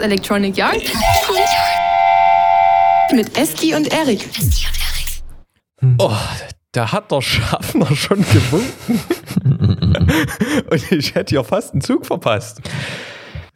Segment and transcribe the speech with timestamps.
[0.00, 0.82] Electronic Yard
[3.14, 4.28] mit Eski und Erik.
[5.98, 6.16] Oh,
[6.72, 9.00] da hat der Schaffner schon gewunken.
[10.70, 12.60] und ich hätte ja fast einen Zug verpasst.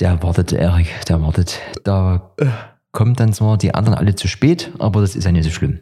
[0.00, 1.60] Der wartet, Erik, der wartet.
[1.84, 2.34] Da
[2.92, 5.80] kommen dann zwar die anderen alle zu spät, aber das ist ja nicht so schlimm.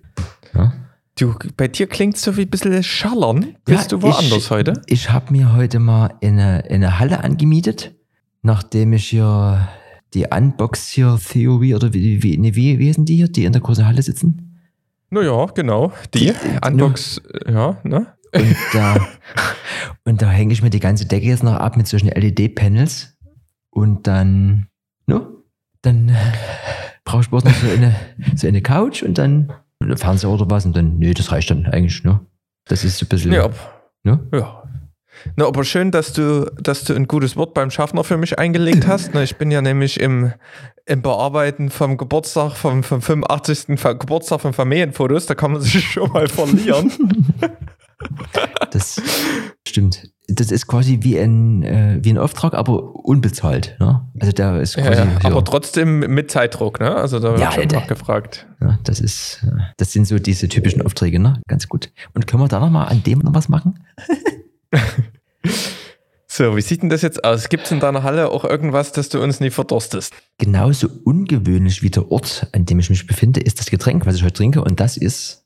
[0.55, 0.73] Ja?
[1.19, 3.57] Du, bei dir klingt so wie ein bisschen schallern.
[3.65, 4.83] Bist Ja, du woanders ich, heute?
[4.87, 7.93] Ich habe mir heute mal eine, eine Halle angemietet,
[8.43, 9.69] nachdem ich hier
[10.15, 13.53] die Unbox hier Theory oder wie, wie, nee, wie, wie heißen die hier, die in
[13.53, 14.61] der großen Halle sitzen?
[15.11, 15.93] Naja, genau.
[16.15, 16.33] Die
[16.65, 18.07] Unbox, ja, ne?
[18.35, 18.97] Und da,
[20.05, 23.17] und da hänge ich mir die ganze Decke jetzt noch ab mit solchen LED-Panels
[23.71, 24.69] und dann,
[25.07, 25.27] no,
[25.83, 26.15] dann äh,
[27.05, 27.95] brauche ich bloß noch so eine,
[28.35, 29.53] so eine Couch und dann
[29.97, 32.21] Fernseher oder was und dann, nee, das reicht dann eigentlich, ne?
[32.67, 33.51] Das ist so ein bisschen, Ja,
[34.05, 34.21] ne?
[34.33, 34.62] ja.
[35.37, 38.87] Na, aber schön, dass du, dass du ein gutes Wort beim Schaffner für mich eingelegt
[38.87, 39.11] hast.
[39.15, 40.33] Na, ich bin ja nämlich im,
[40.87, 43.79] im Bearbeiten vom Geburtstag, vom, vom 85.
[43.81, 45.27] Ver- Geburtstag von Familienfotos.
[45.27, 46.93] Da kann man sich schon mal verlieren.
[48.73, 49.01] Das
[49.69, 50.09] stimmt.
[50.27, 53.77] Das ist quasi wie ein, äh, wie ein Auftrag, aber unbezahlt.
[53.79, 54.03] Ne?
[54.19, 54.99] Also da ist Ja, quasi.
[54.99, 56.95] ja, ja, aber trotzdem mit Zeitdruck, ne?
[56.97, 58.47] Also da wird Ja, schon nachgefragt.
[58.61, 61.41] ja, das ist, äh, das sind so diese typischen Aufträge, ne?
[61.49, 61.93] Ganz gut.
[62.15, 63.79] Und können wir da noch mal an dem noch was machen?
[66.43, 67.49] So, wie sieht denn das jetzt aus?
[67.49, 70.13] Gibt es in deiner Halle auch irgendwas, dass du uns nie verdurstest?
[70.39, 74.25] Genauso ungewöhnlich wie der Ort, an dem ich mich befinde, ist das Getränk, was ich
[74.25, 75.45] heute trinke, und das ist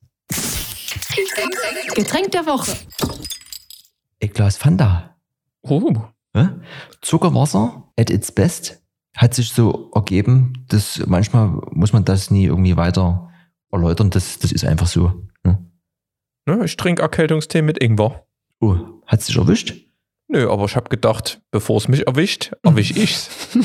[1.94, 2.72] Getränk der Woche.
[4.22, 5.18] ein Glas Fanta.
[5.60, 5.92] Oh?
[7.02, 8.82] Zuckerwasser at its best
[9.14, 13.30] hat sich so ergeben, dass manchmal muss man das nie irgendwie weiter
[13.70, 14.08] erläutern.
[14.08, 15.12] Das, das ist einfach so.
[15.44, 15.58] Ne?
[16.46, 18.26] ne, ich trinke Erkältungstee mit Ingwer.
[18.60, 19.85] Oh, hat sich erwischt?
[20.28, 23.30] Nö, aber ich habe gedacht, bevor es mich erwischt, erwisch ich's.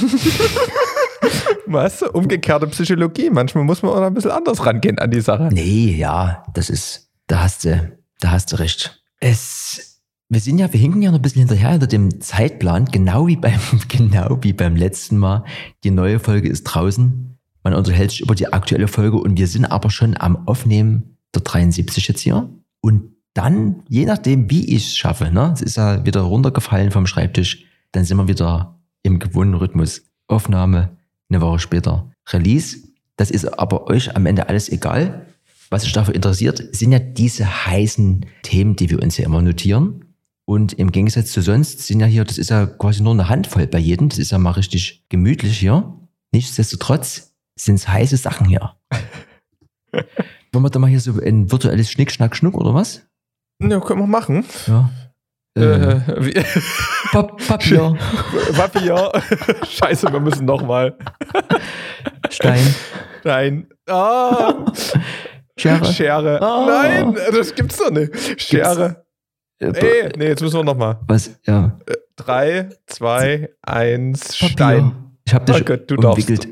[1.66, 3.30] Weißt du, umgekehrte Psychologie.
[3.30, 5.50] Manchmal muss man auch noch ein bisschen anders rangehen an die Sache.
[5.52, 9.02] Nee, ja, das ist, da hast du, da hast du recht.
[9.20, 13.28] Es, wir sind ja, wir hinken ja noch ein bisschen hinterher hinter dem Zeitplan, genau
[13.28, 15.46] wie beim, genau wie beim letzten Mal.
[15.84, 17.38] Die neue Folge ist draußen.
[17.64, 21.42] Man unterhält sich über die aktuelle Folge und wir sind aber schon am Aufnehmen der
[21.42, 22.50] 73 jetzt hier.
[22.82, 27.08] Und dann, je nachdem, wie ich es schaffe, ne, es ist ja wieder runtergefallen vom
[27.08, 30.04] Schreibtisch, dann sind wir wieder im gewohnten Rhythmus.
[30.28, 30.98] Aufnahme,
[31.30, 32.78] eine Woche später Release.
[33.18, 35.26] Das ist aber euch am Ende alles egal.
[35.70, 40.06] Was euch dafür interessiert, sind ja diese heißen Themen, die wir uns ja immer notieren.
[40.46, 43.68] Und im Gegensatz zu sonst sind ja hier, das ist ja quasi nur eine Handvoll
[43.68, 44.10] bei jedem.
[44.10, 45.98] Das ist ja mal richtig gemütlich hier.
[46.34, 48.76] Nichtsdestotrotz sind es heiße Sachen hier.
[50.52, 53.04] Wollen wir da mal hier so ein virtuelles Schnick, Schnack, Schnuck oder was?
[53.62, 54.46] Ja, können wir machen.
[54.68, 54.90] Ja.
[55.58, 55.62] Äh,
[57.14, 57.98] Äh, Papier,
[58.56, 59.12] Papier.
[59.70, 60.98] Scheiße, wir müssen nochmal.
[62.30, 62.74] Stein,
[63.26, 63.68] Nein.
[63.90, 64.66] Ah,
[65.58, 65.86] Schere.
[65.86, 66.42] Schere.
[66.42, 66.66] Ah.
[66.68, 68.42] Nein, das gibt's doch nicht.
[68.42, 69.06] Schere.
[69.60, 71.00] Äh, Ey, nee, jetzt müssen wir nochmal.
[71.08, 71.38] Was?
[71.46, 71.78] Ja.
[72.16, 74.50] Drei, zwei, eins, Papier.
[74.50, 74.96] Stein.
[75.26, 76.30] Ich habe dich Oh Gott, du darfst.
[76.30, 76.48] umwickelt.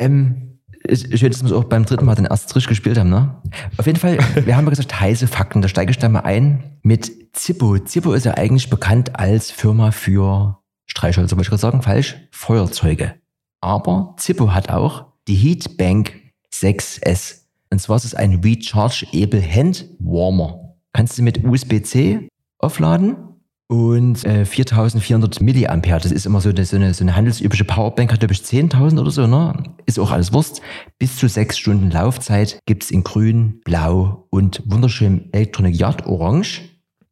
[0.00, 0.51] Ähm,
[0.84, 3.40] ich, ich hätte es auch beim dritten Mal den ersten Strich gespielt haben, ne?
[3.76, 5.62] Auf jeden Fall, wir haben ja gesagt, heiße Fakten.
[5.62, 7.78] Da steige ich da mal ein mit Zippo.
[7.78, 13.14] Zippo ist ja eigentlich bekannt als Firma für Streichhölzer, wollte ich gerade sagen, falsch, Feuerzeuge.
[13.60, 16.14] Aber Zippo hat auch die Heatbank
[16.52, 17.42] 6S.
[17.70, 20.76] Und zwar ist es ein Rechargeable Hand Warmer.
[20.92, 22.28] Kannst du mit USB-C
[22.58, 23.31] aufladen
[23.72, 25.98] und äh, 4400 Milliampere.
[25.98, 29.00] Das ist immer so eine, so eine, so eine handelsübliche Powerbank, hat glaube ich 10.000
[29.00, 29.54] oder so, ne?
[29.86, 30.60] Ist auch alles Wurst.
[30.98, 36.60] Bis zu sechs Stunden Laufzeit gibt's in grün, blau und wunderschön Electronic Yard Orange.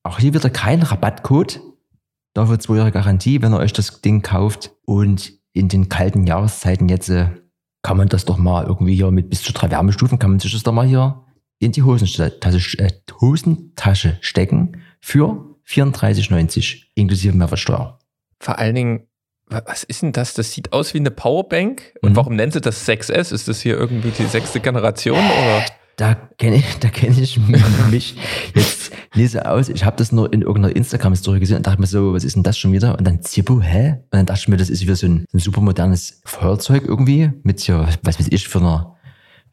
[0.03, 1.63] Auch hier wieder kein Rabattcode.
[2.35, 4.73] Dafür zwei Jahre Garantie, wenn ihr euch das Ding kauft.
[4.85, 7.31] Und in den kalten Jahreszeiten jetzt äh,
[7.83, 10.53] kann man das doch mal irgendwie hier mit bis zu drei Wärmestufen, kann man sich
[10.53, 11.25] das doch mal hier
[11.59, 17.99] in die Hosentasche, äh, Hosentasche stecken für 34,90 inklusive Mehrwertsteuer.
[18.41, 19.01] Vor allen Dingen,
[19.47, 20.35] wa- was ist denn das?
[20.35, 21.95] Das sieht aus wie eine Powerbank.
[22.03, 22.17] Und Mhm.
[22.17, 23.33] warum nennt sie das 6S?
[23.33, 25.19] Ist das hier irgendwie die sechste Generation?
[25.19, 25.65] Oder?
[25.97, 27.39] Da kenne ich, da kenne ich
[27.91, 28.15] mich
[28.55, 29.69] jetzt nicht so aus.
[29.69, 32.43] Ich habe das nur in irgendeiner Instagram-Story gesehen und dachte mir so, was ist denn
[32.43, 32.97] das schon wieder?
[32.97, 33.97] Und dann Zippo, hä?
[34.05, 36.85] Und dann dachte ich mir, das ist wieder so ein, so ein super modernes Feuerzeug
[36.87, 38.97] irgendwie mit hier, was weiß ich, für einer,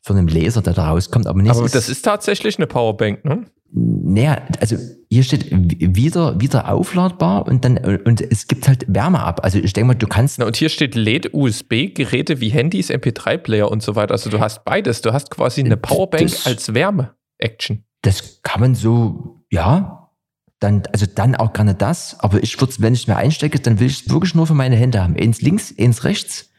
[0.07, 1.27] für einem Laser, der da rauskommt.
[1.27, 1.51] Aber nicht.
[1.51, 3.45] Aber das ist tatsächlich eine Powerbank, ne?
[3.73, 4.77] Naja, also
[5.09, 9.41] hier steht wieder, wieder aufladbar und dann, und es gibt halt Wärme ab.
[9.43, 13.83] Also ich denke mal, du kannst Na, und hier steht LED-USB-Geräte wie Handys, MP3-Player und
[13.83, 14.13] so weiter.
[14.13, 15.01] Also du hast beides.
[15.01, 17.83] Du hast quasi eine Powerbank Das- als Wärme-Action.
[18.03, 20.11] Das kann man so, ja,
[20.59, 22.17] dann, also dann auch gerne das.
[22.19, 24.53] Aber ich würde wenn ich es mir einstecke, dann will ich es wirklich nur für
[24.53, 25.15] meine Hände haben.
[25.17, 26.49] Eins links, eins rechts.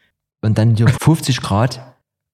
[0.41, 1.88] und dann hier 50 Grad.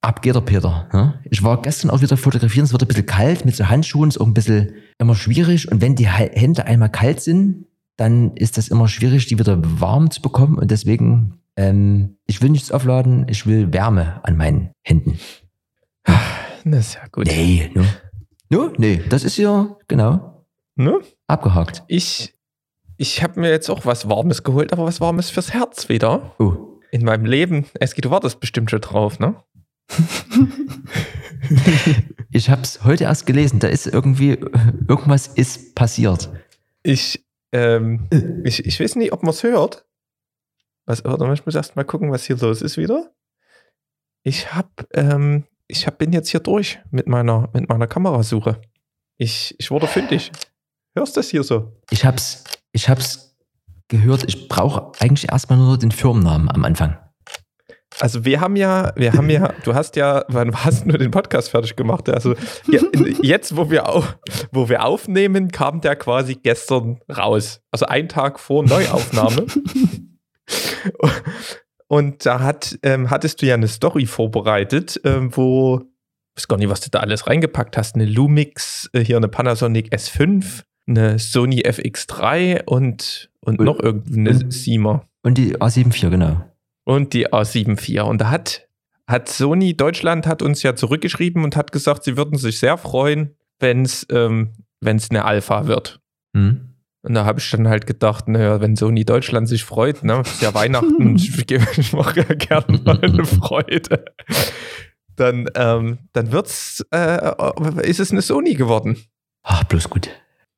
[0.06, 0.88] Ab geht der Peter.
[0.94, 1.19] Ne?
[1.31, 4.19] Ich war gestern auch wieder fotografieren, es wird ein bisschen kalt, mit so Handschuhen ist
[4.19, 5.72] auch ein bisschen immer schwierig.
[5.72, 7.66] Und wenn die Hände einmal kalt sind,
[7.98, 10.60] dann ist das immer schwierig, die wieder warm zu bekommen.
[10.60, 15.18] Und deswegen, ähm, ich will nichts aufladen, ich will Wärme an meinen Händen.
[16.66, 17.25] Das ist ja gut.
[17.28, 17.86] Nee, ne?
[18.50, 21.00] No, nee, das ist ja, genau, Ne?
[21.25, 21.84] abgehakt.
[21.88, 22.34] Ich,
[22.98, 26.34] ich habe mir jetzt auch was Warmes geholt, aber was Warmes fürs Herz wieder.
[26.38, 27.66] Oh, In meinem Leben.
[27.80, 29.36] Eski, du wartest bestimmt schon drauf, ne?
[32.32, 34.38] ich habe es heute erst gelesen, da ist irgendwie,
[34.88, 36.30] irgendwas ist passiert.
[36.84, 38.08] Ich, ähm,
[38.44, 39.86] ich, ich weiß nicht, ob man es hört.
[40.86, 43.12] Was, warte mal, ich muss erst mal gucken, was hier los ist wieder.
[44.24, 48.62] Ich hab, ähm, ich hab, bin jetzt hier durch mit meiner, mit meiner Kamerasuche.
[49.18, 50.32] Ich, ich wurde fündig.
[50.96, 51.74] Hörst du das hier so?
[51.90, 53.36] Ich hab's, ich hab's
[53.88, 56.98] gehört, ich brauche eigentlich erstmal nur den Firmennamen am Anfang.
[58.00, 61.12] Also wir haben ja, wir haben ja, du hast ja, wann hast du nur den
[61.12, 62.10] Podcast fertig gemacht?
[62.10, 62.36] Also
[62.70, 62.82] ja,
[63.22, 64.04] jetzt, wo wir, au,
[64.52, 67.62] wo wir aufnehmen, kam der quasi gestern raus.
[67.72, 69.46] Also einen Tag vor Neuaufnahme.
[71.88, 75.82] Und da hat, ähm, hattest du ja eine Story vorbereitet, ähm, wo,
[76.36, 77.96] ich weiß gar nicht, was du da alles reingepackt hast.
[77.96, 84.52] Eine Lumix, äh, hier eine Panasonic S5, eine Sony FX3 und, und Und- noch irgendeine
[84.52, 85.06] Siemer.
[85.24, 86.44] Und die A74, genau.
[86.86, 88.02] Und die A74.
[88.02, 88.68] Und da hat,
[89.08, 93.36] hat Sony Deutschland hat uns ja zurückgeschrieben und hat gesagt, sie würden sich sehr freuen,
[93.60, 96.00] wenn es ähm, wenn's eine Alpha wird.
[96.34, 96.76] Hm?
[97.02, 100.42] Und da habe ich dann halt gedacht, naja, wenn Sony Deutschland sich freut, ne, ist
[100.42, 104.06] ja Weihnachten, ich, ich mache ja gerne mal eine Freude.
[105.16, 107.32] Dann, ähm, dann wird's, äh,
[107.84, 108.98] ist es eine Sony geworden.
[109.44, 110.10] Ach, bloß gut.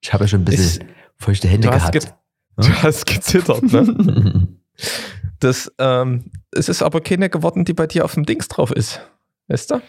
[0.02, 0.88] Ich habe ja schon ein bisschen
[1.18, 2.18] feuchte Hände Du hast, ge gehabt.
[2.58, 4.48] du hast gezittert, ne?
[5.39, 9.01] Das, ähm, es ist aber keine geworden, die bei dir auf dem Dings drauf ist.
[9.48, 9.81] Weißt du?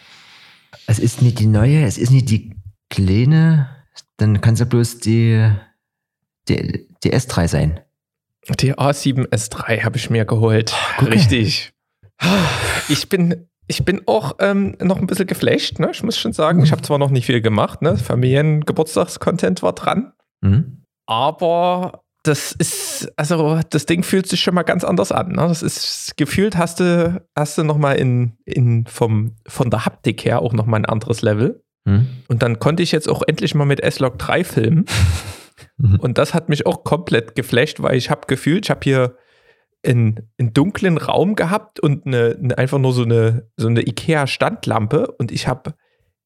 [0.85, 2.55] es ist nicht die neue, es ist nicht die
[2.89, 3.69] kleine,
[4.17, 5.51] dann kann es ja bloß die,
[6.47, 7.79] die, die S3 sein.
[8.59, 10.73] Die A7S3 habe ich mir geholt.
[10.97, 11.11] gucke.
[11.11, 11.73] Richtig.
[12.87, 15.89] Ich bin, ich bin auch ähm, noch ein bisschen geflasht, ne?
[15.91, 17.97] Ich muss schon sagen, ich habe zwar noch nicht viel gemacht, ne?
[17.97, 20.13] Familiengeburtstagscontent war dran,
[20.43, 20.83] Hm?
[21.05, 25.29] aber das ist, also das Ding fühlt sich schon mal ganz anders an.
[25.29, 25.47] Ne?
[25.47, 30.41] Das ist gefühlt hast du, hast du nochmal in, in vom, von der Haptik her
[30.41, 31.63] auch nochmal ein anderes Level.
[31.87, 32.07] Hm?
[32.27, 34.85] Und dann konnte ich jetzt auch endlich mal mit S-Log 3 filmen.
[35.99, 39.15] Und das hat mich auch komplett geflasht, weil ich habe gefühlt, ich habe hier
[39.85, 45.11] einen, einen dunklen Raum gehabt und eine, eine, einfach nur so eine, so eine Ikea-Standlampe
[45.17, 45.75] und ich habe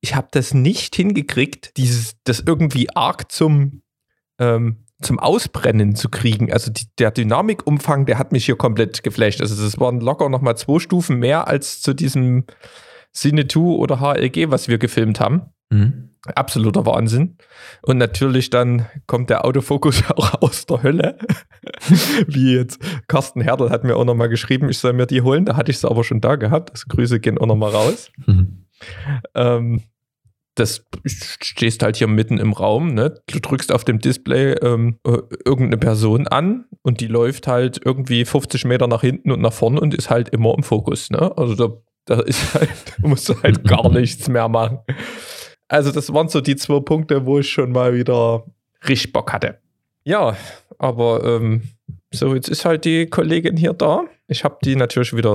[0.01, 3.83] ich hab das nicht hingekriegt, dieses, das irgendwie arg zum,
[4.39, 6.51] ähm, zum Ausbrennen zu kriegen.
[6.51, 9.41] Also die, der Dynamikumfang, der hat mich hier komplett geflasht.
[9.41, 12.45] Also das waren locker nochmal zwei Stufen mehr als zu diesem
[13.13, 15.43] Cine 2 oder HLG, was wir gefilmt haben.
[15.71, 16.09] Hm?
[16.35, 17.37] Absoluter Wahnsinn.
[17.81, 21.17] Und natürlich dann kommt der Autofokus auch aus der Hölle.
[22.27, 25.45] Wie jetzt Carsten Herdl hat mir auch nochmal geschrieben, ich soll mir die holen.
[25.45, 26.71] Da hatte ich sie aber schon da gehabt.
[26.71, 28.09] Also Grüße gehen auch nochmal raus.
[28.25, 28.65] Hm.
[29.35, 29.83] Ähm,
[30.55, 30.85] das
[31.41, 33.15] stehst halt hier mitten im Raum, ne?
[33.27, 38.25] Du drückst auf dem Display ähm, äh, irgendeine Person an und die läuft halt irgendwie
[38.25, 41.35] 50 Meter nach hinten und nach vorne und ist halt immer im Fokus, ne?
[41.35, 41.73] Also da,
[42.05, 42.69] da ist halt,
[43.01, 44.79] du musst halt gar nichts mehr machen.
[45.67, 48.45] Also, das waren so die zwei Punkte, wo ich schon mal wieder
[48.87, 49.59] richtig Bock hatte.
[50.03, 50.37] Ja,
[50.77, 51.63] aber ähm,
[52.13, 54.03] so, jetzt ist halt die Kollegin hier da.
[54.27, 55.31] Ich habe die natürlich wieder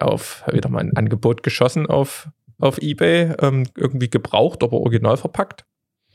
[0.00, 5.64] auf wieder mal ein Angebot geschossen auf, auf Ebay, ähm, irgendwie gebraucht, aber original verpackt.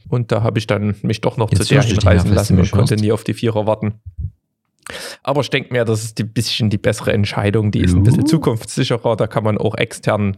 [0.08, 2.96] Und da habe ich dann mich doch noch Jetzt zu der hinreißen lassen und konnte
[2.96, 3.96] nie auf die Vierer warten.
[5.22, 7.72] Aber ich denke mir, das ist ein bisschen die bessere Entscheidung.
[7.72, 9.16] Die ist ein bisschen zukunftssicherer.
[9.16, 10.38] Da kann man auch extern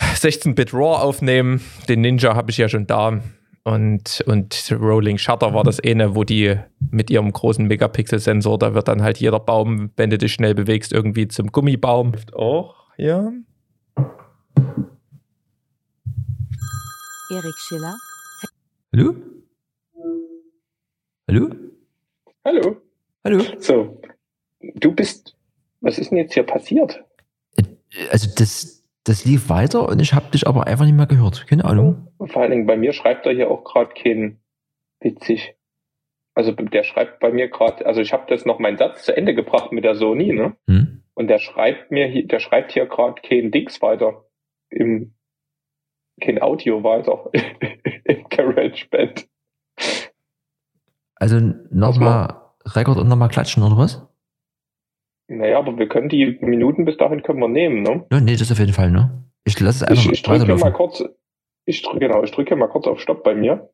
[0.00, 1.60] 16-Bit RAW aufnehmen.
[1.88, 3.20] Den Ninja habe ich ja schon da.
[3.64, 6.56] Und, und Rolling Shutter war das eine, wo die
[6.90, 10.90] mit ihrem großen Megapixel-Sensor, da wird dann halt jeder Baum, wenn du dich schnell bewegst,
[10.92, 12.12] irgendwie zum Gummibaum.
[12.32, 13.30] Auch, ja.
[17.30, 17.96] Erik Schiller,
[18.92, 19.14] Hallo?
[21.28, 21.50] Hallo?
[22.44, 22.76] Hallo.
[23.22, 23.44] Hallo?
[23.58, 24.00] So,
[24.60, 25.36] du bist.
[25.80, 27.04] Was ist denn jetzt hier passiert?
[28.10, 31.46] Also das, das lief weiter und ich habe dich aber einfach nicht mehr gehört.
[31.46, 32.08] Keine Ahnung.
[32.18, 34.40] Vor allen Dingen bei mir schreibt er hier auch gerade kein
[35.00, 35.54] witzig.
[36.34, 39.34] Also der schreibt bei mir gerade, also ich habe das noch meinen Satz zu Ende
[39.34, 40.56] gebracht mit der Sony, ne?
[40.66, 41.02] Hm?
[41.14, 44.24] Und der schreibt mir hier, der schreibt hier gerade kein Dings weiter.
[44.70, 45.14] Im
[46.20, 47.30] kein Audio weiter
[48.04, 49.28] im GarageBand.
[51.14, 54.04] Also nochmal Rekord und nochmal klatschen oder was?
[55.28, 58.06] Naja, aber wir können die Minuten bis dahin können wir nehmen, ne?
[58.10, 59.24] Ja, nee, das auf jeden Fall, ne?
[59.44, 61.04] Ich lasse es einfach Ich, ich drücke mal kurz,
[61.66, 63.70] ich drücke, genau, ich drücke mal kurz auf Stopp bei mir.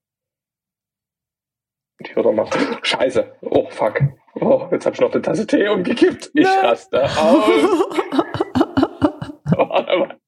[2.00, 2.48] Ich höre doch mal.
[2.82, 3.36] Scheiße.
[3.42, 4.00] Oh, fuck.
[4.34, 6.32] Oh, jetzt habe ich noch eine Tasse Tee umgekippt.
[6.34, 7.14] Ich raste aus.
[9.56, 10.18] Warte mal.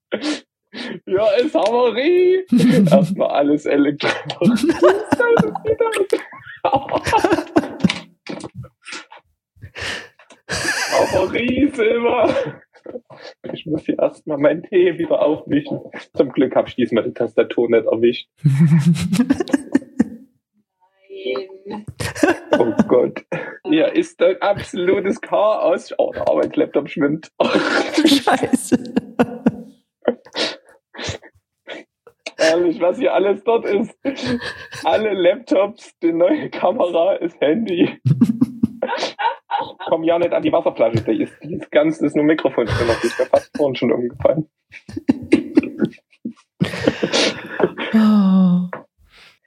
[1.07, 2.43] Ja, es Havarie.
[2.91, 4.65] Erstmal alles elektronisch.
[10.91, 12.33] Havarie, Silber.
[13.53, 15.79] Ich muss hier erstmal meinen Tee wieder aufmischen.
[16.13, 18.27] Zum Glück habe ich diesmal die Tastatur nicht erwischt.
[22.59, 23.23] Oh Gott.
[23.69, 25.93] Hier ist ein absolutes Chaos.
[25.97, 27.31] Oh, der Arbeitslaptop schwimmt.
[28.05, 28.77] Scheiße.
[32.49, 33.97] Ehrlich, was hier alles dort ist.
[34.83, 37.99] Alle Laptops, die neue Kamera, das Handy.
[39.89, 41.01] Komm ja nicht an die Wasserflasche.
[41.03, 42.87] Die ist, die ist ganz, das ist nur Mikrofon drin.
[43.01, 44.47] Die ist mir fast vorhin schon umgefallen.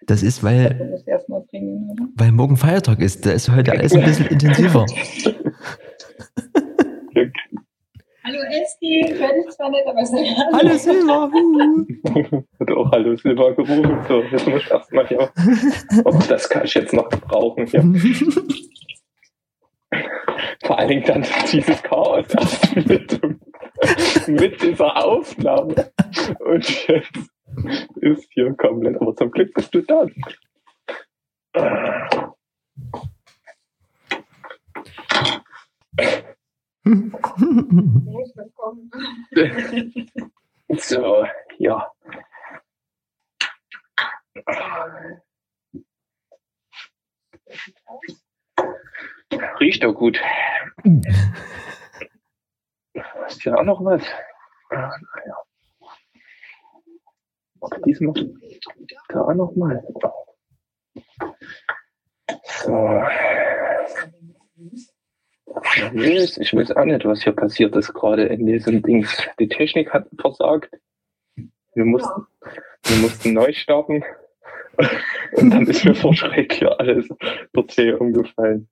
[0.07, 1.05] Das ist, weil,
[2.17, 3.25] weil morgen Feiertag ist.
[3.25, 4.85] Da ist heute alles ein bisschen intensiver.
[8.31, 11.29] Hallo Esti, ich höre dich zwar nicht, aber sehr Hallo Silva.
[12.61, 14.05] Hat auch Hallo Silber gerufen.
[14.07, 15.33] So, jetzt muss ich erstmal hier.
[16.05, 17.83] Oh, das kann ich jetzt noch gebrauchen hier.
[20.65, 23.21] Vor allen Dingen dann dieses Chaos erst mit,
[24.29, 25.91] mit dieser Aufnahme.
[26.39, 27.19] Und jetzt
[27.97, 29.01] ist hier komplett.
[29.01, 30.07] Aber zum Glück bist du da.
[40.79, 41.27] So,
[41.59, 41.93] ja.
[49.59, 50.21] Riecht doch gut.
[52.95, 54.03] Hast du ja auch noch was?
[57.85, 58.15] Diesmal
[59.09, 59.83] da auch noch mal.
[62.63, 63.03] So.
[65.77, 66.39] Nervös.
[66.39, 69.29] Ich weiß auch nicht, was hier passiert ist gerade in diesem Dings.
[69.39, 70.71] Die Technik hat versagt.
[71.75, 72.27] Wir mussten,
[72.85, 74.05] wir mussten neu starten.
[75.33, 77.09] Und dann ist mir vor Schreck hier alles
[77.55, 78.69] der Tee umgefallen.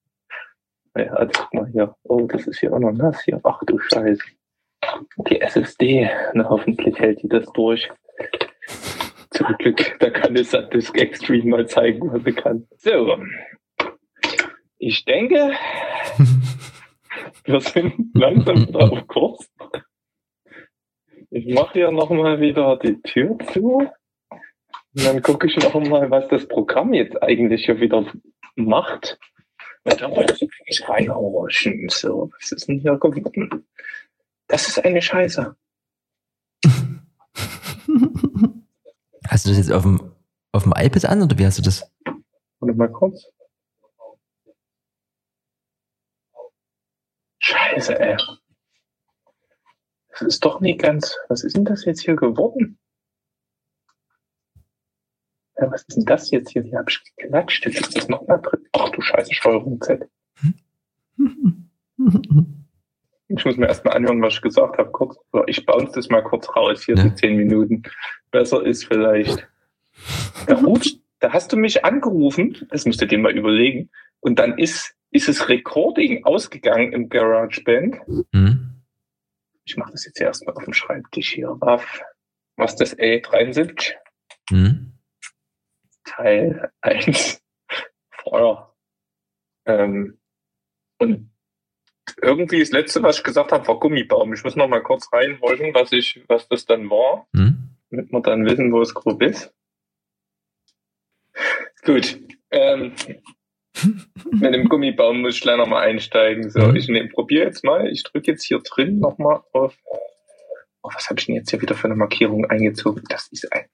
[0.94, 1.94] Naja, also guck mal hier.
[2.04, 3.40] Oh, das ist hier auch noch nass hier.
[3.44, 4.22] Ach du Scheiße.
[5.28, 6.10] Die SSD.
[6.34, 7.88] Na, hoffentlich hält die das durch.
[9.30, 12.66] Zum Glück, da kann es Disk Extreme mal zeigen, was sie kann.
[12.78, 13.18] So.
[14.78, 15.52] Ich denke,
[17.44, 19.50] wir sind langsam wieder auf Kurs.
[21.30, 23.88] Ich mache hier nochmal wieder die Tür zu.
[24.30, 28.04] Und dann gucke ich noch mal, was das Programm jetzt eigentlich hier wieder
[28.56, 29.18] macht.
[29.84, 31.88] Und da wollte ich reinhorchen.
[31.88, 33.66] So, was ist denn hier geworden?
[34.48, 35.54] Das ist eine Scheiße.
[39.28, 40.12] Hast du das jetzt auf dem,
[40.52, 41.90] auf dem iPad an oder wie hast du das?
[42.60, 43.30] Warte mal kurz.
[47.78, 48.16] Scheiße, ey.
[50.10, 51.16] Das ist doch nicht ganz.
[51.28, 52.78] Was ist denn das jetzt hier geworden?
[55.56, 56.62] Ja, was ist denn das jetzt hier?
[56.62, 57.66] Hier habe ich geklatscht.
[57.66, 58.64] Jetzt ist das nochmal drin.
[58.72, 60.08] Ach du Scheiße, Steuerung Z.
[63.28, 64.90] Ich muss mir erstmal anhören, was ich gesagt habe.
[64.90, 65.16] Kurz.
[65.46, 66.84] Ich bounce das mal kurz raus.
[66.84, 67.04] Hier Ja.
[67.04, 67.82] die zehn Minuten.
[68.30, 69.48] Besser ist vielleicht.
[70.46, 72.66] Da, rufst, da hast du mich angerufen.
[72.70, 73.90] Das musst du dir mal überlegen.
[74.20, 77.96] Und dann ist, ist das Recording ausgegangen im GarageBand.
[78.32, 78.82] Hm?
[79.64, 81.48] Ich mache das jetzt erstmal auf dem Schreibtisch hier.
[81.60, 82.02] Waff.
[82.56, 83.94] Was das A73?
[84.50, 84.92] Hm?
[86.04, 87.42] Teil 1.
[88.10, 88.74] Feuer.
[89.66, 90.18] Ähm,
[90.98, 91.30] und
[92.22, 94.32] irgendwie das letzte, was ich gesagt habe, war Gummibaum.
[94.32, 97.76] Ich muss noch mal kurz reinholen, was ich, was das dann war, Hm?
[97.90, 99.54] damit wir dann wissen, wo es grob ist.
[101.84, 102.18] Gut.
[102.50, 102.94] Ähm,
[104.30, 106.50] mit dem Gummibaum muss ich gleich noch mal einsteigen.
[106.50, 106.76] So, Mhm.
[106.76, 107.88] ich nehm, probiere jetzt mal.
[107.88, 109.76] Ich drücke jetzt hier drin noch mal auf.
[110.82, 113.02] Oh, was habe ich denn jetzt hier wieder für eine Markierung eingezogen?
[113.08, 113.66] Das ist ein.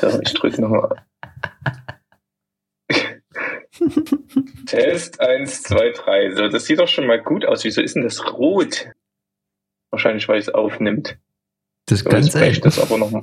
[0.00, 1.04] So, ich drücke noch mal.
[4.66, 6.30] Test 1, 2, 3.
[6.34, 7.64] So, das sieht doch schon mal gut aus.
[7.64, 8.88] Wieso ist denn das rot?
[9.90, 11.18] Wahrscheinlich, weil es aufnimmt.
[11.86, 13.22] Das So, kann ich breche das aber noch mal.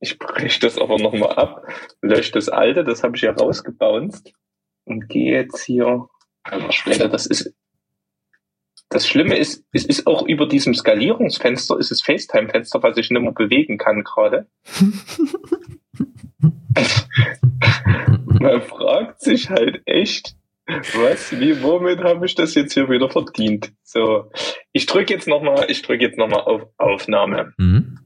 [0.00, 1.66] Ich breche das aber noch mal ab,
[2.00, 4.32] lösche das alte, das habe ich ja rausgebounced
[4.84, 6.08] und gehe jetzt hier.
[6.42, 7.54] Alter Schwede, das ist.
[8.88, 13.22] Das Schlimme ist, es ist auch über diesem Skalierungsfenster, ist es FaceTime-Fenster, was ich nicht
[13.22, 14.48] mehr bewegen kann gerade.
[18.40, 20.34] Man fragt sich halt echt,
[20.94, 21.38] Was?
[21.38, 23.72] Wie, womit habe ich das jetzt hier wieder verdient?
[23.82, 24.30] So,
[24.72, 27.52] ich drücke jetzt nochmal, ich drücke jetzt nochmal auf Aufnahme.
[27.58, 27.98] Mhm.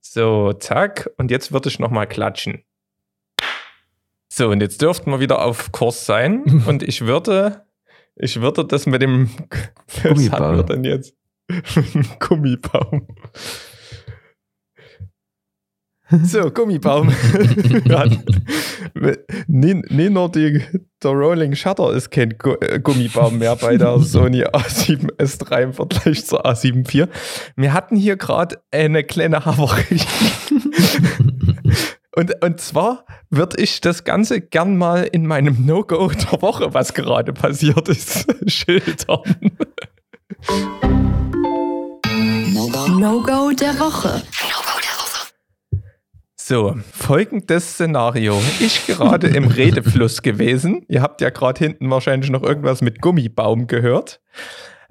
[0.00, 1.10] So, zack.
[1.16, 2.64] Und jetzt würde ich nochmal klatschen.
[4.34, 6.62] So, und jetzt dürften wir wieder auf Kurs sein.
[6.66, 7.66] und ich würde,
[8.16, 9.28] ich würde das mit dem
[9.86, 10.40] was Gummibaum.
[10.40, 11.14] hatten wir denn jetzt?
[12.18, 13.08] Gummibaum.
[16.24, 17.12] So, Gummibaum.
[17.84, 18.04] ja,
[19.46, 20.62] nie, nie nur die,
[21.02, 26.46] der Rolling Shutter ist kein äh, Gummibaum mehr bei der Sony A7S3 im Vergleich zur
[26.46, 27.08] A7 IV.
[27.56, 30.00] Wir hatten hier gerade eine kleine Havarie.
[32.14, 36.92] Und, und zwar würde ich das Ganze gern mal in meinem No-Go der Woche, was
[36.92, 39.22] gerade passiert ist, schildern.
[42.98, 44.22] No-Go der Woche.
[46.36, 48.38] So, folgendes Szenario.
[48.60, 50.84] Ich gerade im Redefluss gewesen.
[50.88, 54.20] Ihr habt ja gerade hinten wahrscheinlich noch irgendwas mit Gummibaum gehört.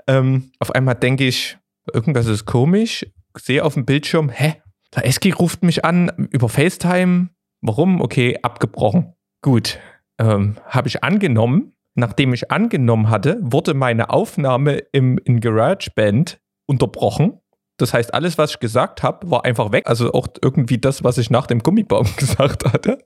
[0.08, 1.58] Ähm, auf einmal denke ich,
[1.94, 3.06] irgendwas ist komisch.
[3.38, 4.56] Sehe auf dem Bildschirm, hä?
[4.96, 7.30] Der Eski ruft mich an über FaceTime.
[7.62, 8.02] Warum?
[8.02, 9.14] Okay, abgebrochen.
[9.42, 9.80] Gut,
[10.20, 11.74] ähm, habe ich angenommen.
[11.94, 17.40] Nachdem ich angenommen hatte, wurde meine Aufnahme im, in GarageBand unterbrochen.
[17.78, 19.88] Das heißt, alles, was ich gesagt habe, war einfach weg.
[19.88, 23.00] Also auch irgendwie das, was ich nach dem Gummibaum gesagt hatte.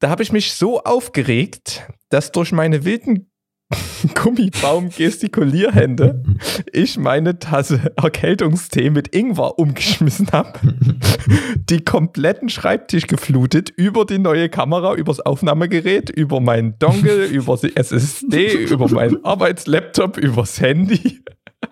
[0.00, 3.30] Da habe ich mich so aufgeregt, dass durch meine wilden
[4.14, 6.22] Gummibaum-Gestikulierhände
[6.72, 10.58] ich meine Tasse Erkältungstee mit Ingwer umgeschmissen habe,
[11.56, 17.74] die kompletten Schreibtisch geflutet, über die neue Kamera, übers Aufnahmegerät, über meinen Dongle, über die
[17.74, 21.24] SSD, über meinen Arbeitslaptop, übers Handy.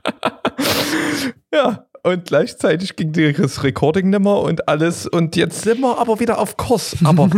[1.52, 5.06] ja, und gleichzeitig ging das Recording nimmer und alles.
[5.06, 6.96] Und jetzt sind wir aber wieder auf Kurs.
[7.04, 7.30] Aber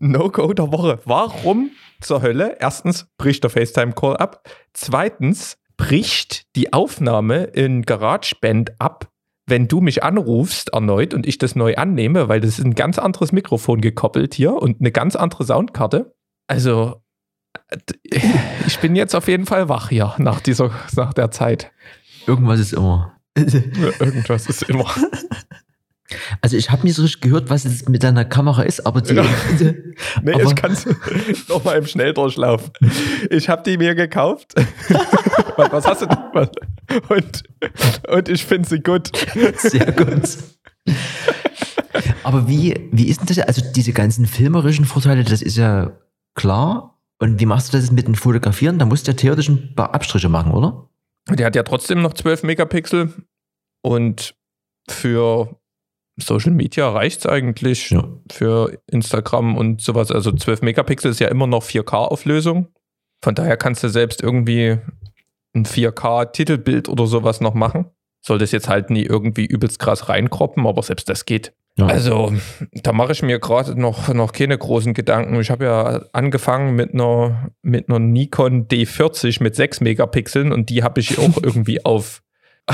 [0.00, 1.00] No-Go der Woche.
[1.04, 2.56] Warum zur Hölle?
[2.60, 4.48] Erstens bricht der FaceTime-Call ab.
[4.72, 9.10] Zweitens bricht die Aufnahme in GarageBand ab,
[9.46, 12.98] wenn du mich anrufst erneut und ich das neu annehme, weil das ist ein ganz
[12.98, 16.14] anderes Mikrofon gekoppelt hier und eine ganz andere Soundkarte.
[16.46, 17.02] Also,
[18.64, 21.72] ich bin jetzt auf jeden Fall wach hier nach dieser, nach der Zeit.
[22.26, 23.16] Irgendwas ist immer.
[23.36, 24.90] Irgendwas ist immer.
[26.40, 29.14] Also ich habe nicht so richtig gehört, was es mit deiner Kamera ist, aber die.
[30.22, 30.86] Nee, Aber- ich kann es
[31.48, 32.70] nochmal im Schnelldurchlauf.
[33.30, 34.54] Ich habe die mir gekauft.
[35.56, 36.48] was, hast du denn?
[37.08, 37.42] Und,
[38.08, 39.10] und ich finde sie gut.
[39.58, 40.36] Sehr gut.
[42.22, 43.38] Aber wie, wie ist denn das?
[43.40, 45.92] Also diese ganzen filmerischen Vorteile, das ist ja
[46.34, 46.98] klar.
[47.18, 48.78] Und wie machst du das mit dem Fotografieren?
[48.78, 50.88] Da musst du ja theoretisch ein paar Abstriche machen, oder?
[51.28, 53.12] Der hat ja trotzdem noch 12 Megapixel.
[53.82, 54.34] Und
[54.88, 55.59] für
[56.20, 57.90] Social Media reicht es eigentlich.
[57.90, 58.04] Ja.
[58.30, 60.10] Für Instagram und sowas.
[60.10, 62.68] Also 12 Megapixel ist ja immer noch 4K-Auflösung.
[63.22, 64.78] Von daher kannst du selbst irgendwie
[65.54, 67.86] ein 4K-Titelbild oder sowas noch machen.
[68.22, 71.52] Soll das jetzt halt nie irgendwie übelst krass reinkroppen, aber selbst das geht.
[71.76, 71.86] Ja.
[71.86, 72.32] Also,
[72.82, 75.40] da mache ich mir gerade noch, noch keine großen Gedanken.
[75.40, 80.82] Ich habe ja angefangen mit einer, mit einer Nikon D40 mit 6 Megapixeln und die
[80.82, 82.22] habe ich auch irgendwie auf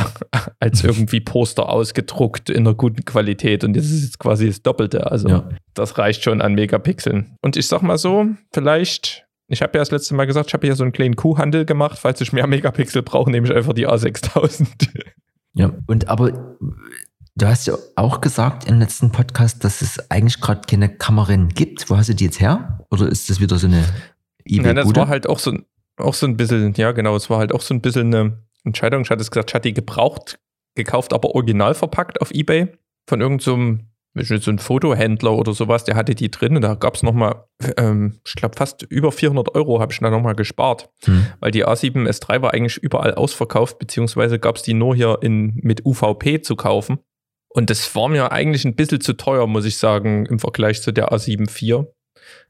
[0.61, 5.11] als irgendwie Poster ausgedruckt in einer guten Qualität und das ist jetzt quasi das Doppelte.
[5.11, 5.48] Also, Ja.
[5.74, 7.37] das reicht schon an Megapixeln.
[7.42, 10.66] Und ich sag mal so, vielleicht, ich habe ja das letzte Mal gesagt, ich habe
[10.66, 11.98] ja so einen kleinen Kuhhandel gemacht.
[11.98, 14.66] Falls ich mehr Megapixel brauche, nehme ich einfach die A6000.
[15.54, 15.70] Ja.
[15.87, 16.56] Und aber
[17.37, 21.88] du hast ja auch gesagt im letzten Podcast, dass es eigentlich gerade keine Kamerin gibt.
[21.90, 22.80] Wo hast du die jetzt her?
[22.90, 23.85] Oder ist das wieder so eine
[24.46, 25.00] Ja, das eBay-Bude?
[25.00, 25.56] war halt auch so,
[25.98, 29.02] auch so ein bisschen, ja genau, es war halt auch so ein bisschen eine Entscheidung.
[29.02, 30.38] Ich hatte es gesagt, ich hatte die gebraucht,
[30.74, 32.68] gekauft, aber original verpackt auf Ebay
[33.09, 36.94] von irgendeinem, so, so ein Fotohändler oder sowas, der hatte die drin und da gab
[36.94, 37.44] es nochmal,
[37.76, 41.26] ähm, ich glaube fast über 400 Euro habe ich da nochmal gespart, Hm.
[41.40, 45.57] weil die A7 S3 war eigentlich überall ausverkauft, beziehungsweise gab es die nur hier in,
[45.62, 46.98] mit UVP zu kaufen.
[47.48, 50.92] Und das war mir eigentlich ein bisschen zu teuer, muss ich sagen, im Vergleich zu
[50.92, 51.87] der A7 IV.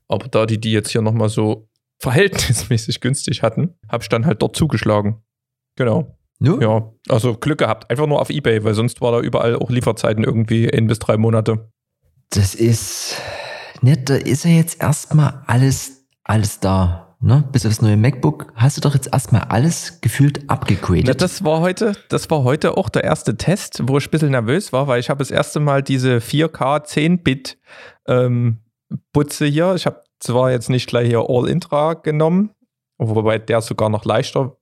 [0.08, 1.68] Aber da die die jetzt hier nochmal so
[2.00, 5.22] verhältnismäßig günstig hatten, habe ich dann halt dort zugeschlagen.
[5.76, 6.16] Genau.
[6.38, 6.60] No?
[6.60, 7.90] Ja, also Glück gehabt.
[7.90, 11.16] Einfach nur auf Ebay, weil sonst war da überall auch Lieferzeiten irgendwie ein bis drei
[11.16, 11.70] Monate.
[12.30, 13.16] Das ist,
[13.80, 17.16] ne, da ist ja jetzt erstmal alles, alles da.
[17.20, 17.48] Ne?
[17.50, 21.06] Bis aufs neue MacBook hast du doch jetzt erstmal alles gefühlt abgegradet.
[21.06, 24.32] Na, das war heute, das war heute auch der erste Test, wo ich ein bisschen
[24.32, 27.58] nervös war, weil ich habe das erste Mal diese 4K 10-Bit
[28.06, 28.58] ähm,
[29.12, 29.74] Butze hier.
[29.74, 32.50] Ich habe zwar jetzt nicht gleich hier All-Intra genommen,
[32.98, 34.58] wobei der sogar noch leichter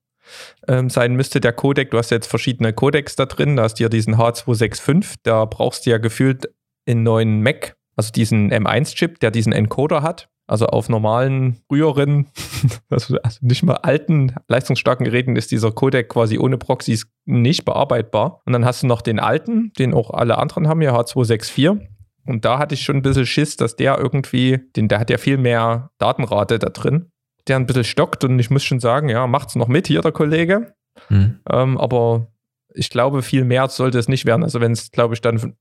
[0.68, 1.90] ähm, sein müsste, der Codec.
[1.90, 3.56] Du hast jetzt verschiedene Codecs da drin.
[3.56, 6.48] Da hast du ja diesen H265, da brauchst du ja gefühlt
[6.86, 10.28] einen neuen Mac, also diesen M1-Chip, der diesen Encoder hat.
[10.46, 12.26] Also auf normalen, früheren,
[12.90, 18.42] also nicht mal alten, leistungsstarken Geräten ist dieser Codec quasi ohne Proxys nicht bearbeitbar.
[18.44, 21.80] Und dann hast du noch den alten, den auch alle anderen haben, ja H264.
[22.26, 25.18] Und da hatte ich schon ein bisschen Schiss, dass der irgendwie, den, der hat ja
[25.18, 27.10] viel mehr Datenrate da drin,
[27.48, 30.12] der ein bisschen stockt und ich muss schon sagen, ja, macht's noch mit hier, der
[30.12, 30.74] Kollege.
[31.08, 31.40] Hm.
[31.50, 32.28] Ähm, aber
[32.74, 34.42] ich glaube, viel mehr sollte es nicht werden.
[34.42, 35.54] Also wenn es, glaube ich, dann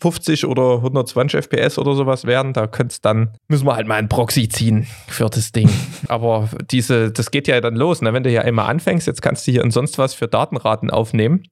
[0.00, 3.96] 50 oder 120 FPS oder sowas werden, da könnte es dann, müssen wir halt mal
[3.96, 5.70] ein Proxy ziehen für das Ding.
[6.08, 8.02] Aber diese, das geht ja dann los.
[8.02, 8.12] Ne?
[8.12, 11.42] Wenn du ja einmal anfängst, jetzt kannst du hier und sonst was für Datenraten aufnehmen.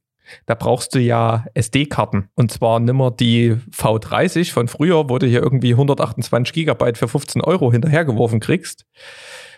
[0.47, 2.29] Da brauchst du ja SD-Karten.
[2.35, 7.43] Und zwar nimmer die V30 von früher, wo du hier irgendwie 128 Gigabyte für 15
[7.43, 8.87] Euro hinterhergeworfen kriegst.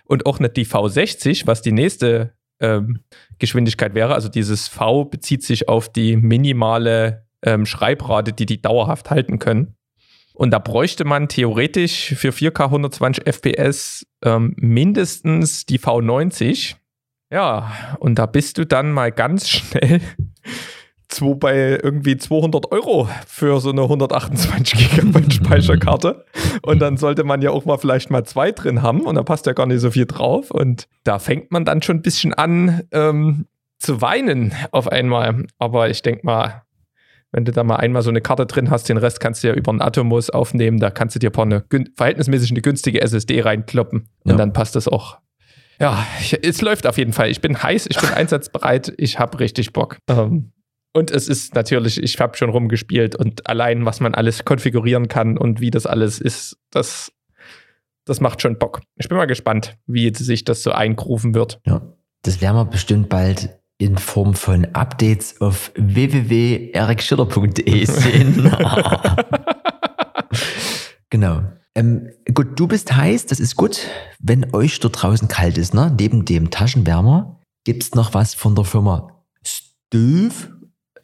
[0.07, 3.01] Und auch nicht die V60, was die nächste ähm,
[3.39, 4.15] Geschwindigkeit wäre.
[4.15, 9.77] Also dieses V bezieht sich auf die minimale ähm, Schreibrate, die die dauerhaft halten können.
[10.35, 16.77] Und da bräuchte man theoretisch für 4K 120 FPS ähm, mindestens die V90.
[17.31, 20.01] Ja, und da bist du dann mal ganz schnell
[21.09, 26.25] zwei bei irgendwie 200 Euro für so eine 128 GB Speicherkarte.
[26.63, 29.47] Und dann sollte man ja auch mal vielleicht mal zwei drin haben und da passt
[29.47, 30.51] ja gar nicht so viel drauf.
[30.51, 33.47] Und da fängt man dann schon ein bisschen an ähm,
[33.79, 35.47] zu weinen auf einmal.
[35.59, 36.63] Aber ich denke mal,
[37.33, 39.55] wenn du da mal einmal so eine Karte drin hast, den Rest kannst du ja
[39.55, 41.65] über einen Atomos aufnehmen, da kannst du dir eine
[41.97, 44.37] verhältnismäßig eine günstige SSD reinkloppen und Ja.
[44.37, 45.19] dann passt das auch.
[45.79, 47.29] Ja, ich, es läuft auf jeden Fall.
[47.29, 49.99] Ich bin heiß, ich bin einsatzbereit, ich habe richtig Bock.
[50.09, 50.53] Ähm,
[50.97, 55.37] und es ist natürlich, ich habe schon rumgespielt und allein, was man alles konfigurieren kann
[55.37, 57.13] und wie das alles ist, das,
[58.07, 58.81] das macht schon Bock.
[58.97, 61.61] Ich bin mal gespannt, wie sich das so eingrufen wird.
[61.67, 61.83] Ja.
[62.23, 68.51] Das werden wir bestimmt bald in Form von Updates auf www.erikschiller.de sehen.
[71.11, 71.43] genau.
[71.75, 73.81] Ähm, gut, du bist heiß, das ist gut.
[74.19, 75.95] Wenn euch dort draußen kalt ist, ne?
[75.99, 80.56] neben dem Taschenwärmer, gibt's noch was von der Firma Stöv.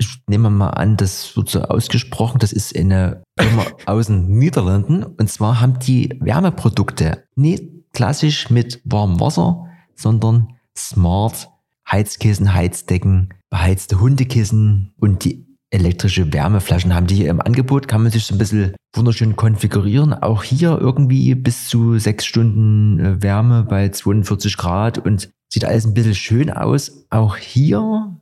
[0.02, 2.40] Ich nehme mal an, das wird so ausgesprochen.
[2.40, 5.04] Das ist eine Firma aus den Niederlanden.
[5.04, 7.62] Und zwar haben die Wärmeprodukte nicht
[7.92, 11.50] klassisch mit warmem Wasser, sondern smart
[11.88, 17.86] Heizkissen, Heizdecken, beheizte Hundekissen und die elektrische Wärmeflaschen haben die hier im Angebot.
[17.86, 20.14] Kann man sich so ein bisschen wunderschön konfigurieren.
[20.14, 25.86] Auch hier irgendwie bis zu sechs Stunden äh, Wärme bei 42 Grad und sieht alles
[25.86, 27.06] ein bisschen schön aus.
[27.10, 28.16] Auch hier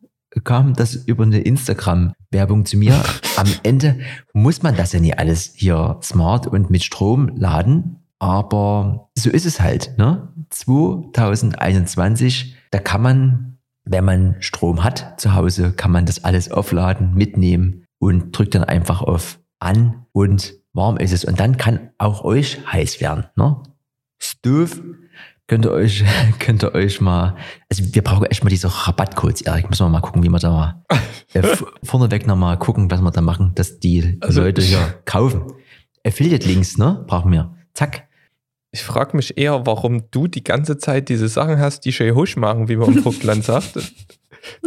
[0.45, 3.03] kam das über eine Instagram-Werbung zu mir.
[3.37, 3.99] Am Ende
[4.33, 7.97] muss man das ja nicht alles hier smart und mit Strom laden.
[8.19, 9.97] Aber so ist es halt.
[9.99, 10.29] Ne?
[10.51, 17.15] 2021, da kann man, wenn man Strom hat zu Hause, kann man das alles aufladen,
[17.15, 21.25] mitnehmen und drückt dann einfach auf an und warm ist es.
[21.25, 23.27] Und dann kann auch euch heiß werden.
[23.37, 23.63] Ne?
[24.19, 24.99] Stove
[25.51, 26.05] könnt ihr euch,
[26.39, 27.35] könnt ihr euch mal,
[27.69, 30.51] also wir brauchen echt mal diese Rabattcodes, Erik, müssen wir mal gucken, wie wir da
[30.51, 30.85] mal
[31.33, 31.43] äh,
[31.83, 35.53] vorneweg nochmal gucken, was wir da machen, dass die Also Leute hier kaufen.
[36.07, 37.53] Affiliate-Links, ne, brauchen wir.
[37.75, 38.07] Zack.
[38.71, 42.37] Ich frage mich eher, warum du die ganze Zeit diese Sachen hast, die Shay Husch
[42.37, 43.77] machen, wie man im Vogtland sagt.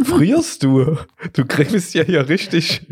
[0.02, 0.96] Frierst du?
[1.32, 2.86] Du kriegst ja hier richtig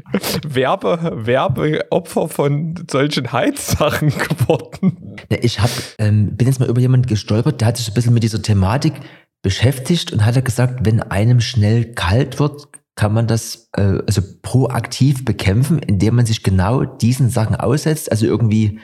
[0.47, 5.17] Werbe, Werbeopfer von solchen Heizsachen geworden.
[5.29, 8.23] Ich hab, ähm, bin jetzt mal über jemanden gestolpert, der hat sich ein bisschen mit
[8.23, 8.95] dieser Thematik
[9.43, 15.25] beschäftigt und hat gesagt, wenn einem schnell kalt wird, kann man das äh, also proaktiv
[15.25, 18.11] bekämpfen, indem man sich genau diesen Sachen aussetzt.
[18.11, 18.81] Also irgendwie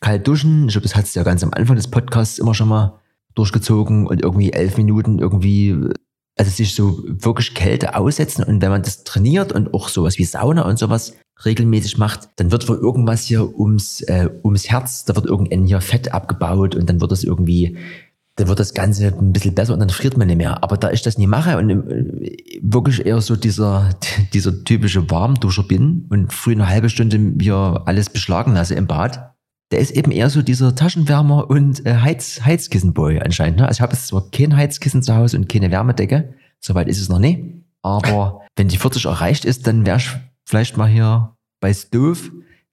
[0.00, 0.66] kalt duschen.
[0.66, 3.00] Ich glaube, das hat ja ganz am Anfang des Podcasts immer schon mal
[3.34, 5.76] durchgezogen und irgendwie elf Minuten irgendwie,
[6.40, 8.42] also sich so wirklich Kälte aussetzen.
[8.42, 11.12] Und wenn man das trainiert und auch sowas wie Sauna und sowas
[11.44, 15.82] regelmäßig macht, dann wird wohl irgendwas hier ums, äh, ums Herz, da wird irgendein hier
[15.82, 17.76] Fett abgebaut und dann wird das irgendwie,
[18.36, 20.64] dann wird das Ganze ein bisschen besser und dann friert man nicht mehr.
[20.64, 23.90] Aber da ich das nie mache und äh, wirklich eher so dieser,
[24.32, 29.34] dieser typische Warmduscher bin und früh eine halbe Stunde mir alles beschlagen lasse im Bad,
[29.70, 33.58] der ist eben eher so dieser Taschenwärmer und äh, Heiz, Heizkissenboy anscheinend.
[33.60, 33.66] Ne?
[33.68, 37.08] Also ich habe jetzt zwar kein Heizkissen zu Hause und keine Wärmedecke, soweit ist es
[37.08, 37.40] noch nicht.
[37.82, 40.10] Aber wenn die 40 erreicht ist, dann wär ich
[40.44, 42.18] vielleicht mal hier bei Stove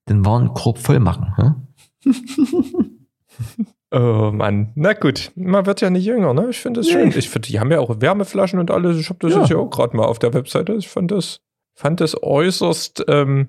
[0.09, 1.33] den Warenkorb voll machen.
[2.03, 2.93] Hm?
[3.89, 6.47] Oh Mann, na gut, man wird ja nicht jünger, ne?
[6.49, 7.07] Ich finde das schön.
[7.15, 8.97] Ich finde, die haben ja auch Wärmeflaschen und alles.
[8.99, 9.39] Ich habe das Ja.
[9.39, 10.73] jetzt ja auch gerade mal auf der Webseite.
[10.73, 11.39] Ich fand das,
[11.73, 13.47] fand das äußerst ähm,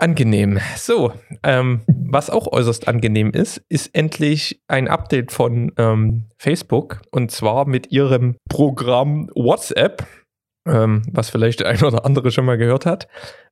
[0.00, 0.58] angenehm.
[0.76, 1.12] So,
[1.44, 7.66] ähm, was auch äußerst angenehm ist, ist endlich ein Update von ähm, Facebook und zwar
[7.66, 10.06] mit ihrem Programm WhatsApp.
[10.66, 13.08] Ähm, was vielleicht der ein oder andere schon mal gehört hat,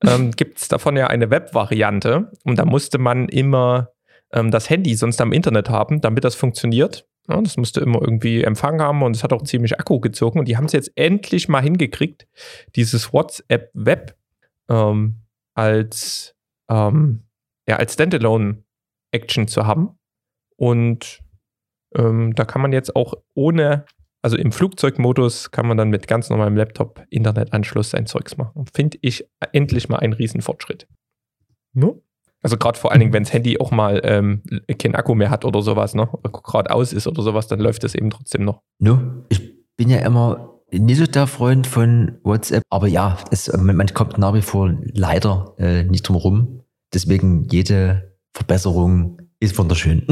[0.07, 3.91] ähm, gibt es davon ja eine Web-Variante und da musste man immer
[4.33, 7.07] ähm, das Handy sonst am Internet haben, damit das funktioniert.
[7.29, 10.39] Ja, das musste immer irgendwie Empfang haben und es hat auch ziemlich Akku gezogen.
[10.39, 12.27] Und die haben es jetzt endlich mal hingekriegt,
[12.77, 14.17] dieses WhatsApp Web
[14.69, 15.23] ähm,
[15.55, 16.37] als,
[16.71, 17.26] ähm,
[17.69, 19.99] ja, als Standalone-Action zu haben.
[20.57, 21.21] Und
[21.95, 23.85] ähm, da kann man jetzt auch ohne,
[24.23, 28.65] also im Flugzeugmodus, kann man dann mit ganz normalem Laptop Internetanschluss sein Zeugs machen.
[28.75, 30.89] Finde ich endlich mal einen Riesenfortschritt.
[31.73, 32.03] No?
[32.43, 34.43] Also gerade vor allen Dingen, wenn das Handy auch mal ähm,
[34.79, 36.09] keinen Akku mehr hat oder sowas, ne?
[36.23, 38.63] gerade aus ist oder sowas, dann läuft das eben trotzdem noch.
[38.79, 43.87] No, ich bin ja immer nicht so der Freund von WhatsApp, aber ja, es, man
[43.89, 46.56] kommt nach wie vor leider äh, nicht drum rum.
[46.93, 50.07] Deswegen jede Verbesserung ist wunderschön.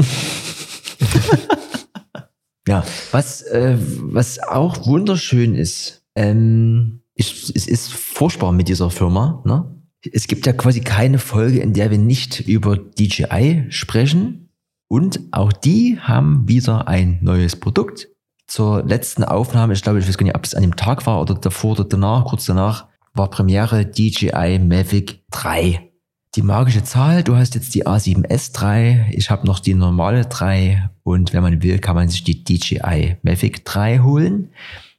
[2.67, 9.41] ja, was, äh, was auch wunderschön ist, ähm, ist, es ist furchtbar mit dieser Firma.
[9.45, 9.83] Ne?
[10.11, 14.49] Es gibt ja quasi keine Folge, in der wir nicht über DJI sprechen.
[14.87, 18.09] Und auch die haben wieder ein neues Produkt.
[18.47, 21.21] Zur letzten Aufnahme, ich glaube, ich weiß gar nicht, ob es an dem Tag war
[21.21, 25.91] oder davor oder danach, kurz danach, war Premiere DJI Mavic 3.
[26.35, 31.31] Die magische Zahl, du hast jetzt die A7S3, ich habe noch die normale 3 und
[31.31, 34.49] wenn man will, kann man sich die DJI Mavic 3 holen.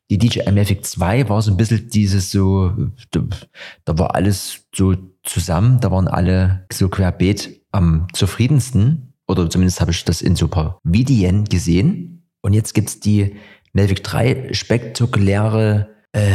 [0.08, 2.72] Die DJI Mavic 2 war so ein bisschen dieses so,
[3.10, 4.94] da, war alles so
[5.24, 9.12] zusammen, da waren alle so querbeet am zufriedensten.
[9.28, 12.24] Oder zumindest habe ich das in so paar Videos gesehen.
[12.40, 13.36] Und jetzt gibt's die
[13.74, 16.34] Mavic 3 spektakuläre äh,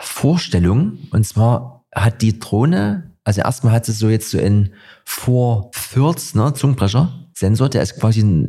[0.00, 0.96] Vorstellung.
[1.10, 6.34] Und zwar hat die Drohne, also erstmal hat sie so jetzt so einen 4 Thirds,
[6.34, 8.48] ne, Zungenbrecher, Sensor, der ist quasi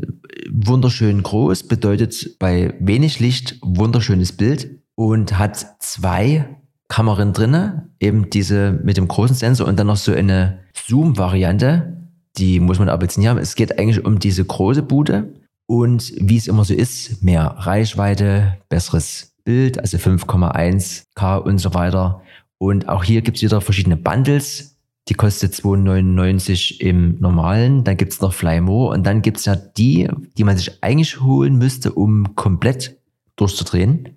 [0.49, 6.57] wunderschön groß, bedeutet bei wenig Licht wunderschönes Bild und hat zwei
[6.89, 11.97] Kameran drinne, eben diese mit dem großen Sensor und dann noch so eine Zoom-Variante.
[12.37, 13.39] Die muss man aber jetzt nicht haben.
[13.39, 15.33] Es geht eigentlich um diese große Bude
[15.67, 22.21] und wie es immer so ist, mehr Reichweite, besseres Bild, also 5,1K und so weiter.
[22.61, 24.77] Und auch hier gibt es wieder verschiedene Bundles,
[25.09, 27.83] die kostet 2,99 im normalen.
[27.83, 28.93] Dann gibt's noch Fly More.
[28.93, 32.99] Und dann gibt's ja die, die man sich eigentlich holen müsste, um komplett
[33.35, 34.15] durchzudrehen.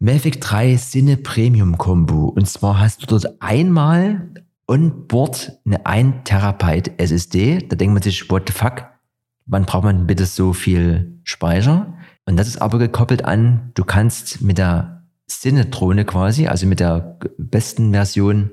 [0.00, 2.24] Mavic 3 Cine Premium Combo.
[2.30, 4.28] Und zwar hast du dort einmal
[4.66, 7.58] on board eine 1 Terabyte SSD.
[7.68, 8.86] Da denkt man sich, what the fuck?
[9.46, 11.94] Wann braucht man bitte so viel Speicher?
[12.26, 14.99] Und das ist aber gekoppelt an, du kannst mit der
[15.30, 18.50] Cine-Drohne quasi, also mit der besten Version,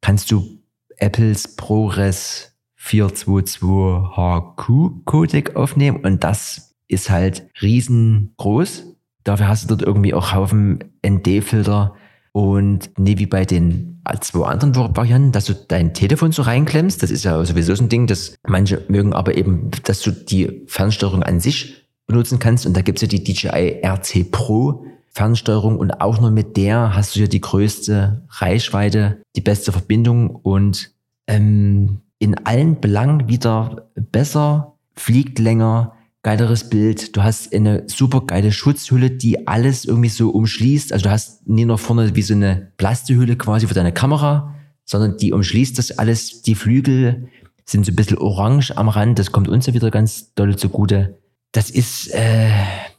[0.00, 0.62] kannst du
[0.96, 8.84] Apples ProRes 422HQ Codec aufnehmen und das ist halt riesengroß.
[9.24, 11.94] Dafür hast du dort irgendwie auch Haufen ND-Filter
[12.32, 17.02] und nee, wie bei den zwei anderen Varianten, dass du dein Telefon so reinklemmst.
[17.02, 20.62] Das ist ja sowieso so ein Ding, dass manche mögen aber eben, dass du die
[20.66, 22.66] Fernsteuerung an sich benutzen kannst.
[22.66, 27.14] Und da gibt's ja die DJI RC Pro Fernsteuerung und auch nur mit der hast
[27.14, 30.90] du ja die größte Reichweite, die beste Verbindung und
[31.28, 37.16] ähm, in allen Belangen wieder besser, fliegt länger, geileres Bild.
[37.16, 40.92] Du hast eine super geile Schutzhülle, die alles irgendwie so umschließt.
[40.92, 45.16] Also du hast nie noch vorne wie so eine Plastehülle quasi für deine Kamera, sondern
[45.16, 46.42] die umschließt das alles.
[46.42, 47.28] Die Flügel
[47.66, 49.18] sind so ein bisschen orange am Rand.
[49.18, 51.18] Das kommt uns ja wieder ganz doll zugute.
[51.52, 52.50] Das ist äh,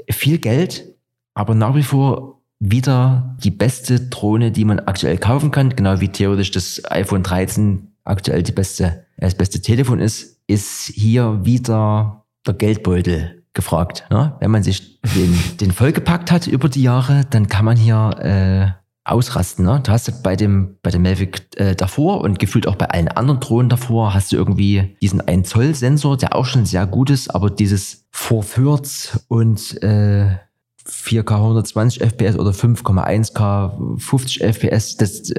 [0.09, 0.94] viel Geld,
[1.35, 6.07] aber nach wie vor wieder die beste Drohne, die man aktuell kaufen kann, genau wie
[6.07, 12.53] theoretisch das iPhone 13 aktuell die beste, das beste Telefon ist, ist hier wieder der
[12.53, 14.05] Geldbeutel gefragt.
[14.09, 14.35] Ne?
[14.39, 18.85] Wenn man sich den, den vollgepackt hat über die Jahre, dann kann man hier äh,
[19.03, 19.65] ausrasten.
[19.65, 19.81] Ne?
[19.83, 23.39] Du hast bei dem, bei dem Mavic äh, davor und gefühlt auch bei allen anderen
[23.39, 27.33] Drohnen davor hast du irgendwie diesen 1 Zoll Sensor, der auch schon sehr gut ist,
[27.33, 30.37] aber dieses Vorführt und äh,
[30.87, 35.33] 4K 120 FPS oder 5,1K 50 FPS, das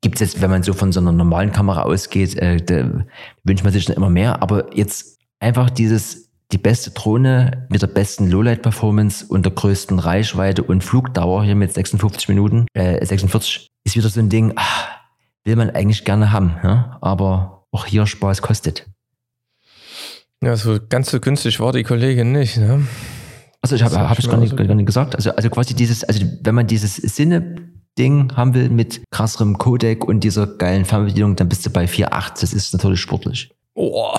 [0.00, 2.88] gibt's jetzt, wenn man so von so einer normalen Kamera ausgeht, äh,
[3.44, 4.42] wünscht man sich dann immer mehr.
[4.42, 10.62] Aber jetzt einfach dieses, die beste Drohne mit der besten Lowlight-Performance und der größten Reichweite
[10.62, 14.88] und Flugdauer hier mit 56 Minuten, äh, 46, ist wieder so ein Ding, ach,
[15.44, 16.98] will man eigentlich gerne haben, ja?
[17.00, 18.86] aber auch hier Spaß kostet.
[20.42, 22.86] Ja, so ganz so günstig war die Kollegin nicht, ne?
[23.60, 25.16] Also ich habe hab ich gar nicht, gar nicht gesagt.
[25.16, 30.20] Also, also quasi dieses, also wenn man dieses Sinne-Ding haben will mit krasserem Codec und
[30.20, 32.40] dieser geilen Fernbedienung, dann bist du bei 4.8.
[32.40, 33.50] Das ist natürlich sportlich.
[33.74, 34.16] Oh,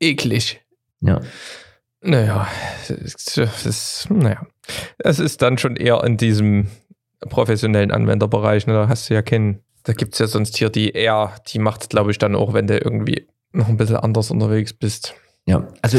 [0.00, 0.60] eklig.
[1.00, 1.20] Ja.
[2.00, 2.46] Naja,
[2.88, 4.46] das, das, naja.
[4.98, 6.68] Es ist dann schon eher in diesem
[7.20, 8.66] professionellen Anwenderbereich.
[8.66, 8.74] Ne?
[8.74, 9.60] Da hast du ja keinen.
[9.84, 12.54] Da gibt es ja sonst hier die R, die macht es, glaube ich, dann auch,
[12.54, 15.14] wenn du irgendwie noch ein bisschen anders unterwegs bist.
[15.46, 15.98] Ja, also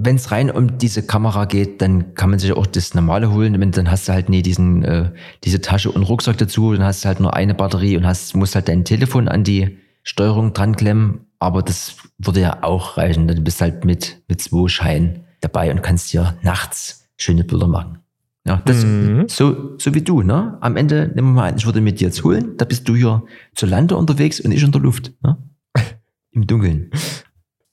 [0.00, 3.70] wenn es rein um diese Kamera geht, dann kann man sich auch das normale holen.
[3.72, 5.10] Dann hast du halt nie diesen, äh,
[5.44, 8.54] diese Tasche und Rucksack dazu, dann hast du halt nur eine Batterie und hast, musst
[8.54, 11.26] halt dein Telefon an die Steuerung dran klemmen.
[11.40, 13.28] Aber das würde ja auch reichen.
[13.28, 17.66] Dann bist du halt mit, mit zwei Scheinen dabei und kannst dir nachts schöne Bilder
[17.68, 17.98] machen.
[18.46, 19.26] Ja, das, Mhm.
[19.28, 20.56] so, so wie du, ne?
[20.60, 22.94] Am Ende, nehmen wir mal an, ich würde mit dir jetzt holen, da bist du
[22.96, 23.22] hier
[23.54, 25.36] zu Lande unterwegs und ich in der Luft, ne?
[26.30, 26.90] Im Dunkeln.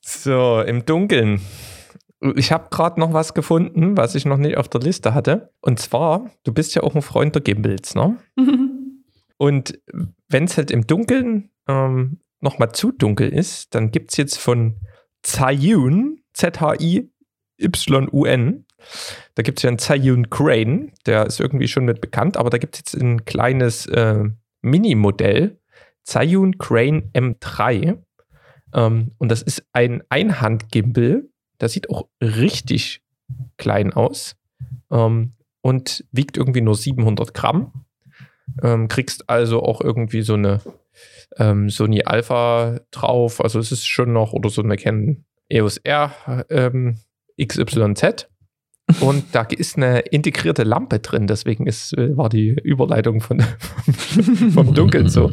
[0.01, 1.39] So, im Dunkeln.
[2.35, 5.53] Ich habe gerade noch was gefunden, was ich noch nicht auf der Liste hatte.
[5.61, 8.17] Und zwar, du bist ja auch ein Freund der Gimbals, ne?
[9.37, 9.79] Und
[10.29, 14.77] wenn es halt im Dunkeln ähm, nochmal zu dunkel ist, dann gibt es jetzt von
[15.23, 17.05] Zhiyun, Z-H-I-Y-U-N,
[19.35, 22.57] da gibt es ja einen Zhiyun Crane, der ist irgendwie schon mit bekannt, aber da
[22.57, 24.23] gibt es jetzt ein kleines äh,
[24.61, 25.59] Mini-Modell,
[26.03, 27.97] Zhiyun Crane M3.
[28.73, 33.01] Ähm, und das ist ein Einhand-Gimbal, das sieht auch richtig
[33.57, 34.35] klein aus
[34.91, 37.85] ähm, und wiegt irgendwie nur 700 Gramm.
[38.61, 40.61] Ähm, kriegst also auch irgendwie so eine
[41.37, 43.41] ähm, Sony Alpha drauf.
[43.41, 46.99] Also es ist schon noch, oder so eine Canon EOS R ähm,
[47.41, 48.29] XYZ.
[49.01, 53.41] Und da ist eine integrierte Lampe drin, deswegen ist, äh, war die Überleitung von,
[54.53, 55.31] vom Dunkeln so.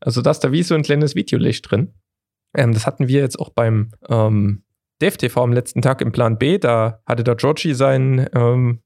[0.00, 1.92] Also da ist da wie so ein kleines Videolicht drin.
[2.56, 4.63] Ähm, das hatten wir jetzt auch beim ähm,
[5.04, 6.58] DevTV am letzten Tag im Plan B.
[6.58, 8.80] Da hatte der Georgie seinen ähm,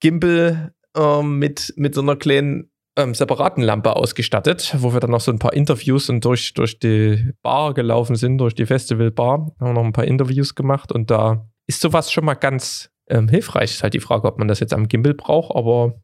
[0.00, 5.22] Gimbal ähm, mit, mit so einer kleinen ähm, separaten Lampe ausgestattet, wo wir dann noch
[5.22, 9.68] so ein paar Interviews und durch, durch die Bar gelaufen sind, durch die Festivalbar, haben
[9.68, 13.72] wir noch ein paar Interviews gemacht und da ist sowas schon mal ganz ähm, hilfreich.
[13.72, 15.94] Ist halt die Frage, ob man das jetzt am Gimbal braucht, aber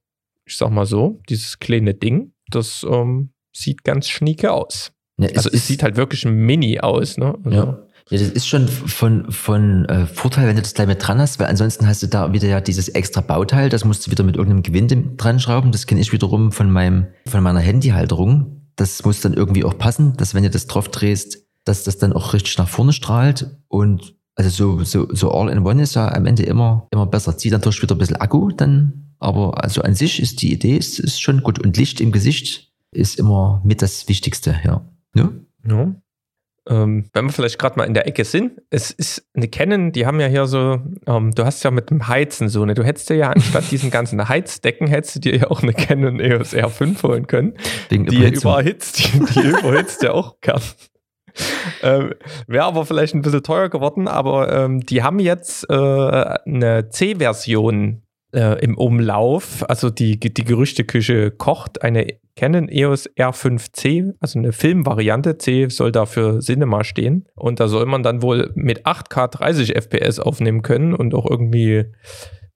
[0.46, 4.92] ich sag mal so, dieses kleine Ding, das ähm, sieht ganz schnieke aus.
[5.18, 7.38] Ja, Also es sieht halt wirklich ein Mini aus, ne?
[7.44, 7.87] Also, Ja.
[8.11, 11.38] Ja, das ist schon von, von äh, Vorteil, wenn du das gleich mit dran hast,
[11.38, 14.37] weil ansonsten hast du da wieder ja dieses extra Bauteil, das musst du wieder mit
[14.37, 15.73] irgendeinem Gewinde dran schrauben.
[15.73, 18.62] Das kenne ich wiederum von meinem, von meiner Handyhalterung.
[18.77, 22.12] Das muss dann irgendwie auch passen, dass wenn du das drauf drehst, dass das dann
[22.12, 23.51] auch richtig nach vorne strahlt.
[23.69, 27.37] Und also so, so, so All-in-One ist ja am Ende immer, immer besser.
[27.37, 30.99] Zieht natürlich wieder ein bisschen Akku dann, aber also an sich ist die Idee ist,
[30.99, 31.59] ist schon gut.
[31.59, 34.85] Und Licht im Gesicht ist immer mit das Wichtigste, ja.
[35.15, 35.31] Ja?
[35.67, 35.95] Ja.
[36.68, 40.07] Ähm, wenn wir vielleicht gerade mal in der Ecke sind, es ist eine Canon, die
[40.07, 43.11] haben ja hier so, ähm, du hast ja mit dem Heizen so eine, du hättest
[43.11, 47.03] dir ja anstatt diesen ganzen Heizdecken, hättest du dir ja auch eine Canon EOS R5
[47.03, 47.55] holen können,
[47.88, 50.62] Wegen die überhitzt, die, die überhitzt ja auch gern.
[51.83, 52.12] Ähm,
[52.46, 58.03] Wäre aber vielleicht ein bisschen teuer geworden, aber ähm, die haben jetzt äh, eine C-Version
[58.33, 59.68] äh, im Umlauf.
[59.68, 65.38] Also die, die Gerüchteküche kocht eine Canon EOS R5C, also eine Filmvariante.
[65.38, 67.29] C soll da für Cinema stehen.
[67.35, 71.85] Und da soll man dann wohl mit 8K 30 FPS aufnehmen können und auch irgendwie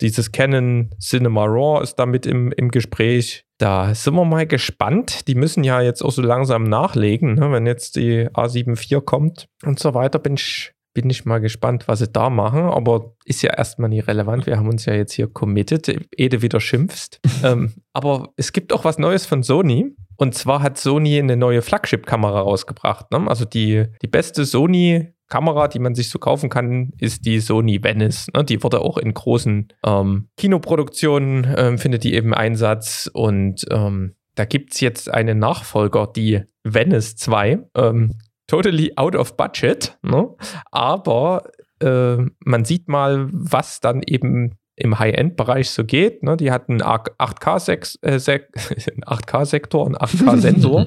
[0.00, 3.44] dieses Canon Cinema RAW ist damit im, im Gespräch.
[3.58, 5.26] Da sind wir mal gespannt.
[5.28, 7.50] Die müssen ja jetzt auch so langsam nachlegen, ne?
[7.50, 10.18] wenn jetzt die A7 IV kommt und so weiter.
[10.18, 12.62] Bin ich, bin ich mal gespannt, was sie da machen.
[12.62, 14.46] Aber ist ja erstmal nie relevant.
[14.46, 17.20] Wir haben uns ja jetzt hier committed, ehe du wieder schimpfst.
[17.44, 19.94] ähm, aber es gibt auch was Neues von Sony.
[20.16, 23.10] Und zwar hat Sony eine neue Flagship-Kamera rausgebracht.
[23.12, 23.28] Ne?
[23.28, 27.82] Also die, die beste Sony Kamera, die man sich so kaufen kann, ist die Sony
[27.84, 28.28] Venice.
[28.34, 28.42] Ne?
[28.44, 33.10] Die wurde auch in großen ähm, Kinoproduktionen, ähm, findet die eben Einsatz.
[33.12, 37.58] Und ähm, da gibt es jetzt einen Nachfolger, die Venice 2.
[37.74, 38.12] Ähm,
[38.46, 39.98] totally out of budget.
[40.02, 40.28] Ne?
[40.70, 41.44] Aber
[41.80, 46.22] äh, man sieht mal, was dann eben im High-End-Bereich so geht.
[46.22, 46.36] Ne?
[46.36, 50.86] Die hat einen 8K-Sektor, äh, Sek 8K-Sektor und 8K-Sensor,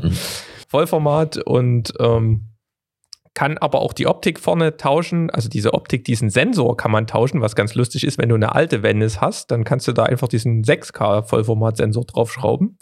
[0.70, 2.46] Vollformat und ähm,
[3.34, 5.30] kann aber auch die Optik vorne tauschen.
[5.30, 8.54] Also diese Optik, diesen Sensor kann man tauschen, was ganz lustig ist, wenn du eine
[8.54, 12.78] alte Venice hast, dann kannst du da einfach diesen 6K Vollformat-Sensor draufschrauben.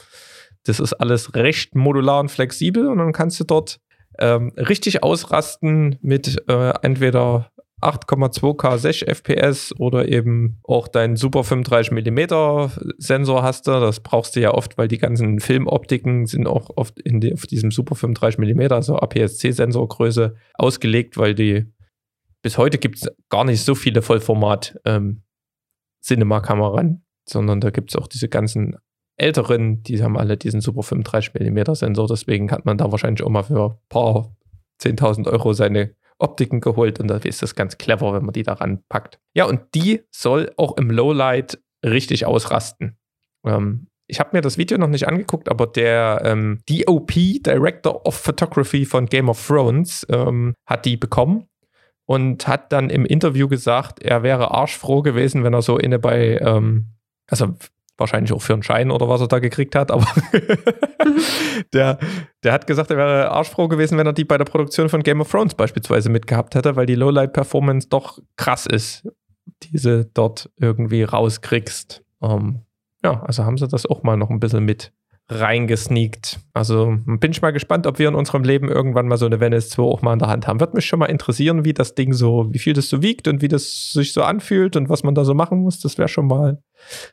[0.63, 3.79] Das ist alles recht modular und flexibel und dann kannst du dort
[4.19, 7.51] ähm, richtig ausrasten mit äh, entweder
[7.81, 13.71] 8,2K 60 FPS oder eben auch deinen super 35 mm Sensor hast du.
[13.71, 17.45] Das brauchst du ja oft, weil die ganzen Filmoptiken sind auch oft in die, auf
[17.45, 21.65] diesem super 35 mm, also APS-C Sensorgröße ausgelegt, weil die
[22.41, 25.23] bis heute gibt es gar nicht so viele Vollformat ähm,
[26.03, 28.77] Cinema-Kameran, sondern da gibt es auch diese ganzen
[29.17, 33.29] älteren, die haben alle diesen super 35 mm Sensor, deswegen hat man da wahrscheinlich auch
[33.29, 34.35] mal für ein paar
[34.81, 38.83] 10.000 Euro seine Optiken geholt und da ist das ganz clever, wenn man die daran
[38.89, 39.19] packt.
[39.33, 42.97] Ja, und die soll auch im Lowlight richtig ausrasten.
[43.45, 48.15] Ähm, ich habe mir das Video noch nicht angeguckt, aber der ähm, DOP, Director of
[48.15, 51.47] Photography von Game of Thrones, ähm, hat die bekommen
[52.05, 56.37] und hat dann im Interview gesagt, er wäre arschfroh gewesen, wenn er so inne bei,
[56.37, 56.93] ähm,
[57.29, 57.55] also
[57.97, 60.05] wahrscheinlich auch für einen Schein oder was er da gekriegt hat, aber
[61.73, 61.97] der,
[62.43, 65.21] der hat gesagt, er wäre arschfroh gewesen, wenn er die bei der Produktion von Game
[65.21, 69.07] of Thrones beispielsweise mitgehabt hätte, weil die Lowlight-Performance doch krass ist,
[69.63, 72.03] diese dort irgendwie rauskriegst.
[72.21, 72.61] Ähm,
[73.03, 74.91] ja, also haben sie das auch mal noch ein bisschen mit
[75.29, 76.39] reingesneakt.
[76.53, 79.69] Also bin ich mal gespannt, ob wir in unserem Leben irgendwann mal so eine Venice
[79.69, 80.59] 2 auch mal in der Hand haben.
[80.59, 83.41] Wird mich schon mal interessieren, wie das Ding so, wie viel das so wiegt und
[83.41, 85.79] wie das sich so anfühlt und was man da so machen muss.
[85.79, 86.61] Das wäre schon mal.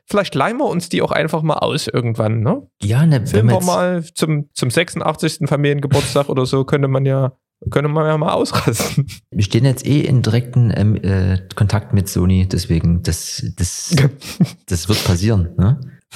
[0.05, 2.67] Vielleicht leihen wir uns die auch einfach mal aus irgendwann, ne?
[2.81, 5.47] Ja, ne, Filmen wir mal zum, zum 86.
[5.47, 7.37] Familiengeburtstag oder so, könnte man ja
[7.69, 9.07] könnte man ja mal ausrasten.
[9.31, 13.95] Wir stehen jetzt eh in direkten ähm, äh, Kontakt mit Sony, deswegen das, das,
[14.67, 15.55] das wird passieren.
[15.57, 15.79] Ne?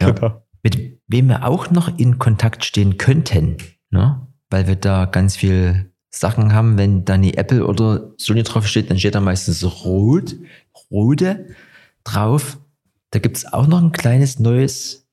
[0.00, 0.10] ja.
[0.10, 0.42] Genau.
[0.62, 3.56] Mit wem wir auch noch in Kontakt stehen könnten,
[3.90, 4.28] ne?
[4.48, 8.90] weil wir da ganz viel Sachen haben, wenn da nie Apple oder Sony drauf steht,
[8.90, 10.36] dann steht da meistens rot,
[10.90, 11.46] rote
[12.04, 12.58] drauf.
[13.10, 15.08] Da gibt es auch noch ein kleines neues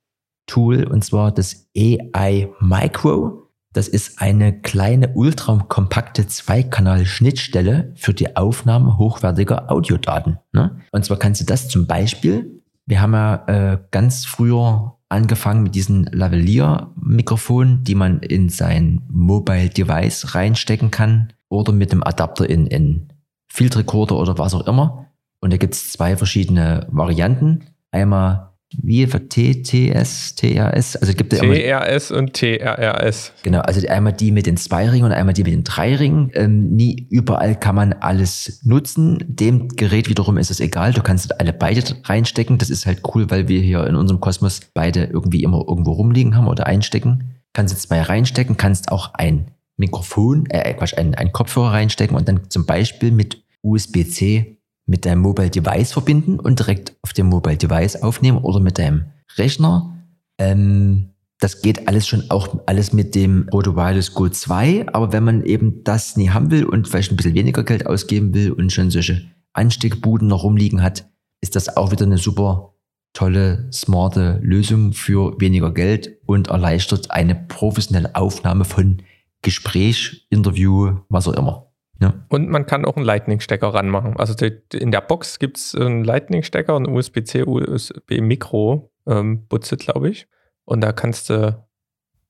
[0.48, 3.50] Tool und zwar das AI Micro.
[3.72, 10.40] Das ist eine kleine ultrakompakte Zweikanal-Schnittstelle für die Aufnahme hochwertiger Audiodaten.
[10.54, 10.80] Ne?
[10.92, 15.76] Und zwar kannst du das zum Beispiel, wir haben ja äh, ganz früher angefangen mit
[15.76, 22.66] diesen Lavalier-Mikrofonen, die man in sein Mobile Device reinstecken kann oder mit dem Adapter in,
[22.68, 23.14] in
[23.48, 25.08] Field Recorder oder was auch immer.
[25.42, 27.66] Und da gibt es zwei verschiedene Varianten.
[27.92, 33.34] Einmal wie für T, TS, TRS, also gibt es TRS und TRRS.
[33.42, 36.30] Genau, also einmal die mit den zwei Ringen und einmal die mit den drei Ringen.
[36.36, 39.24] Ähm, nie überall kann man alles nutzen.
[39.28, 40.94] Dem Gerät wiederum ist es egal.
[40.94, 42.60] Du kannst alle beide reinstecken.
[42.60, 46.36] Das ist halt cool, weil wir hier in unserem Kosmos beide irgendwie immer irgendwo rumliegen
[46.36, 47.36] haben oder einstecken.
[47.54, 52.28] Kannst du zwei reinstecken, kannst auch ein Mikrofon, äh Quatsch, einen, einen Kopfhörer reinstecken und
[52.28, 54.59] dann zum Beispiel mit USB-C
[54.90, 59.06] mit deinem Mobile Device verbinden und direkt auf dem Mobile Device aufnehmen oder mit deinem
[59.38, 59.96] Rechner.
[60.40, 61.10] Ähm,
[61.40, 65.44] das geht alles schon auch alles mit dem Roto Wireless Go 2, aber wenn man
[65.44, 68.90] eben das nie haben will und vielleicht ein bisschen weniger Geld ausgeben will und schon
[68.90, 69.22] solche
[69.54, 71.08] Ansteckbuden noch rumliegen hat,
[71.40, 72.74] ist das auch wieder eine super
[73.14, 79.04] tolle, smarte Lösung für weniger Geld und erleichtert eine professionelle Aufnahme von
[79.42, 81.68] Gespräch, Interview, was auch immer.
[82.02, 82.26] Ja.
[82.30, 84.16] Und man kann auch einen Lightning-Stecker ranmachen.
[84.18, 90.10] Also die, in der Box gibt es einen Lightning-Stecker, ein USB-C, USB-Mikro, ähm, Butze, glaube
[90.10, 90.28] ich.
[90.64, 91.66] Und da kannst du,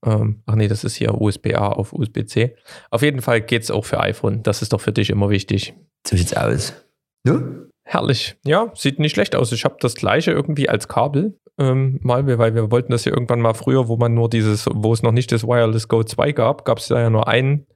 [0.04, 2.56] ähm, ach nee, das ist hier USB-A auf USB-C.
[2.90, 4.42] Auf jeden Fall geht es auch für iPhone.
[4.42, 5.76] Das ist doch für dich immer wichtig.
[6.08, 6.74] So sieht's aus.
[7.26, 7.42] Ja?
[7.84, 8.38] Herrlich.
[8.46, 9.52] Ja, sieht nicht schlecht aus.
[9.52, 11.40] Ich habe das gleiche irgendwie als Kabel.
[11.60, 14.94] Ähm, mal, weil wir wollten das ja irgendwann mal früher, wo man nur dieses, wo
[14.94, 17.68] es noch nicht das Wireless Go 2 gab, gab es da ja nur einen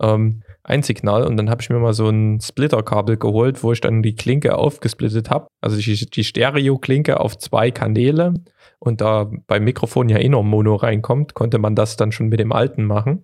[0.00, 3.80] ähm, ein Signal und dann habe ich mir mal so ein Splitterkabel geholt, wo ich
[3.80, 5.46] dann die Klinke aufgesplittet habe.
[5.60, 8.34] Also die, die Stereo-Klinke auf zwei Kanäle
[8.78, 12.40] und da beim Mikrofon ja eh noch Mono reinkommt, konnte man das dann schon mit
[12.40, 13.22] dem alten machen.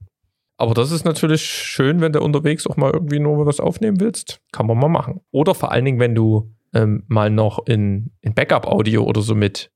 [0.57, 4.41] Aber das ist natürlich schön, wenn du unterwegs auch mal irgendwie nur was aufnehmen willst.
[4.53, 5.21] Kann man mal machen.
[5.33, 9.71] Oder vor allen Dingen, wenn du ähm, mal noch in, in Backup-Audio oder so mit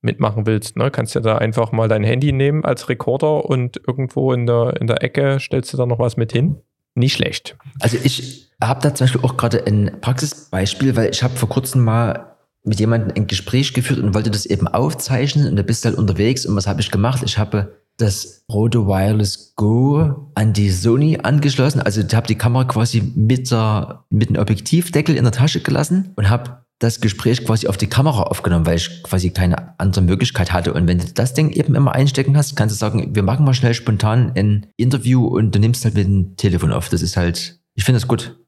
[0.00, 0.76] mitmachen willst.
[0.76, 0.90] Ne?
[0.90, 4.86] Kannst du da einfach mal dein Handy nehmen als Rekorder und irgendwo in der, in
[4.86, 6.60] der Ecke stellst du da noch was mit hin.
[6.98, 7.56] Nicht schlecht.
[7.78, 11.84] Also ich habe da zum Beispiel auch gerade ein Praxisbeispiel, weil ich habe vor kurzem
[11.84, 15.90] mal mit jemandem ein Gespräch geführt und wollte das eben aufzeichnen und da bist du
[15.90, 17.22] halt unterwegs und was habe ich gemacht?
[17.24, 21.80] Ich habe das Rode Wireless Go an die Sony angeschlossen.
[21.80, 26.12] Also ich habe die Kamera quasi mit, der, mit dem Objektivdeckel in der Tasche gelassen
[26.16, 30.52] und habe das Gespräch quasi auf die Kamera aufgenommen, weil ich quasi keine andere Möglichkeit
[30.52, 30.72] hatte.
[30.72, 33.54] Und wenn du das Ding eben immer einstecken hast, kannst du sagen, wir machen mal
[33.54, 36.88] schnell spontan ein Interview und du nimmst halt mit dem Telefon auf.
[36.88, 38.38] Das ist halt, ich finde das gut.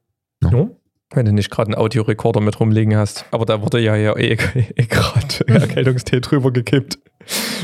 [0.43, 0.51] Ja.
[0.53, 0.70] ja.
[1.12, 3.24] Wenn du nicht gerade einen Audiorekorder mit rumliegen hast.
[3.33, 4.37] Aber da wurde ja ja eh,
[4.76, 6.99] eh gerade Erkältungstee drüber gekippt.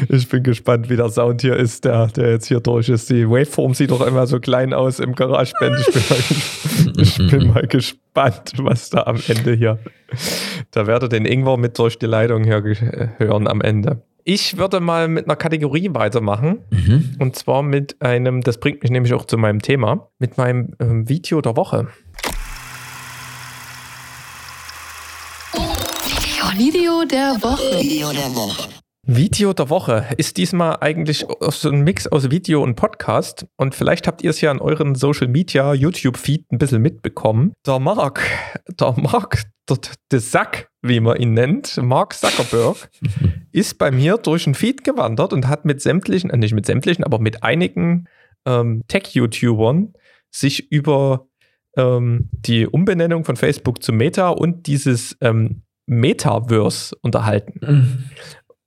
[0.09, 3.09] Ich bin gespannt, wie der Sound hier ist, der, der jetzt hier durch ist.
[3.11, 5.81] Die Waveform sieht doch immer so klein aus im GarageBand.
[5.81, 9.79] Ich bin mal, ich bin mal gespannt, was da am Ende hier.
[10.71, 12.63] Da werde den Ingwer mit durch die Leitung hier
[13.19, 14.03] hören am Ende.
[14.25, 16.59] Ich würde mal mit einer Kategorie weitermachen.
[16.71, 17.17] Mhm.
[17.19, 21.09] Und zwar mit einem, das bringt mich nämlich auch zu meinem Thema, mit meinem ähm,
[21.09, 21.89] Video der Woche.
[26.57, 27.83] Video der Woche.
[27.83, 28.86] Video der Woche.
[29.09, 33.47] Video der Woche ist diesmal eigentlich so ein Mix aus Video und Podcast.
[33.57, 37.53] Und vielleicht habt ihr es ja in euren Social Media, YouTube-Feed ein bisschen mitbekommen.
[37.65, 38.21] Der Mark,
[38.69, 39.79] der Mark, der,
[40.11, 42.91] der Sack, wie man ihn nennt, Mark Zuckerberg,
[43.53, 47.05] ist bei mir durch ein Feed gewandert und hat mit sämtlichen, äh nicht mit sämtlichen,
[47.05, 48.09] aber mit einigen
[48.45, 49.93] ähm, Tech-YouTubern
[50.33, 51.29] sich über
[51.77, 57.61] ähm, die Umbenennung von Facebook zu Meta und dieses ähm, Metaverse unterhalten.
[57.63, 58.11] Mhm.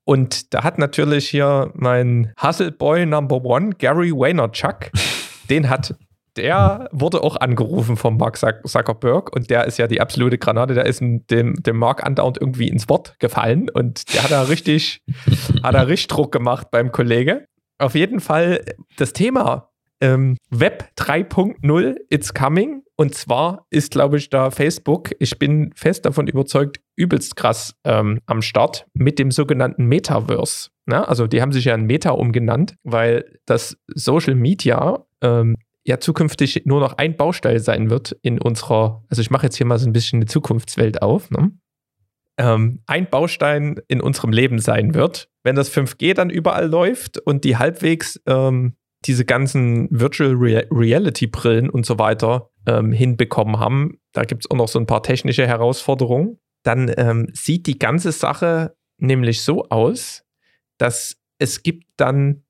[0.10, 4.90] Und da hat natürlich hier mein Hustle-Boy Number One, Gary Vaynerchuk,
[5.52, 5.94] den hat,
[6.36, 10.74] der wurde auch angerufen von Mark Zuck- Zuckerberg und der ist ja die absolute Granate,
[10.74, 15.04] der ist dem, dem Mark andauernd irgendwie ins Wort gefallen und der hat da richtig,
[15.62, 17.46] hat da richtig Druck gemacht beim Kollege.
[17.78, 18.66] Auf jeden Fall
[18.98, 19.70] das Thema
[20.02, 22.82] ähm, Web 3.0, it's coming.
[23.00, 28.20] Und zwar ist, glaube ich, da Facebook, ich bin fest davon überzeugt, übelst krass ähm,
[28.26, 30.72] am Start mit dem sogenannten Metaverse.
[30.86, 31.08] Ne?
[31.08, 36.64] Also die haben sich ja in Meta umgenannt, weil das Social Media ähm, ja zukünftig
[36.66, 39.88] nur noch ein Baustein sein wird in unserer, also ich mache jetzt hier mal so
[39.88, 41.54] ein bisschen eine Zukunftswelt auf, ne?
[42.38, 47.46] ähm, ein Baustein in unserem Leben sein wird, wenn das 5G dann überall läuft und
[47.46, 48.76] die halbwegs ähm,
[49.06, 54.52] diese ganzen Virtual Rea- Reality Brillen und so weiter ähm, hinbekommen haben, da gibt es
[54.52, 59.66] auch noch so ein paar technische Herausforderungen, dann ähm, sieht die ganze Sache nämlich so
[59.70, 60.24] aus,
[60.78, 62.44] dass es gibt dann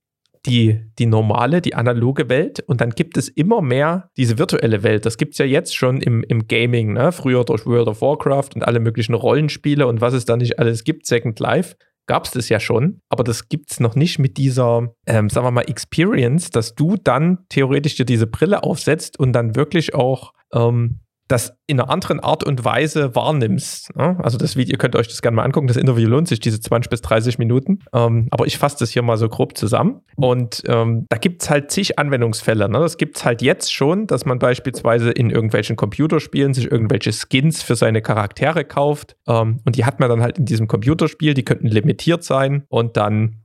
[0.46, 5.06] die, die normale, die analoge Welt und dann gibt es immer mehr diese virtuelle Welt.
[5.06, 7.12] Das gibt es ja jetzt schon im, im Gaming, ne?
[7.12, 10.84] früher durch World of Warcraft und alle möglichen Rollenspiele und was es da nicht alles
[10.84, 11.76] gibt, Second Life
[12.10, 15.46] gab es das ja schon, aber das gibt es noch nicht mit dieser, ähm, sagen
[15.46, 20.34] wir mal, Experience, dass du dann theoretisch dir diese Brille aufsetzt und dann wirklich auch
[20.52, 23.96] ähm, das in einer anderen Art und Weise wahrnimmst.
[23.96, 24.18] Ne?
[24.22, 26.60] Also das Video, ihr könnt euch das gerne mal angucken, das Interview lohnt sich, diese
[26.60, 27.80] 20 bis 30 Minuten.
[27.94, 30.02] Ähm, aber ich fasse das hier mal so grob zusammen.
[30.16, 32.68] Und ähm, da gibt es halt zig Anwendungsfälle.
[32.68, 32.80] Ne?
[32.80, 37.62] Das gibt es halt jetzt schon, dass man beispielsweise in irgendwelchen Computerspielen sich irgendwelche Skins
[37.62, 39.16] für seine Charaktere kauft.
[39.28, 42.98] Ähm, und die hat man dann halt in diesem Computerspiel, die könnten limitiert sein und
[42.98, 43.44] dann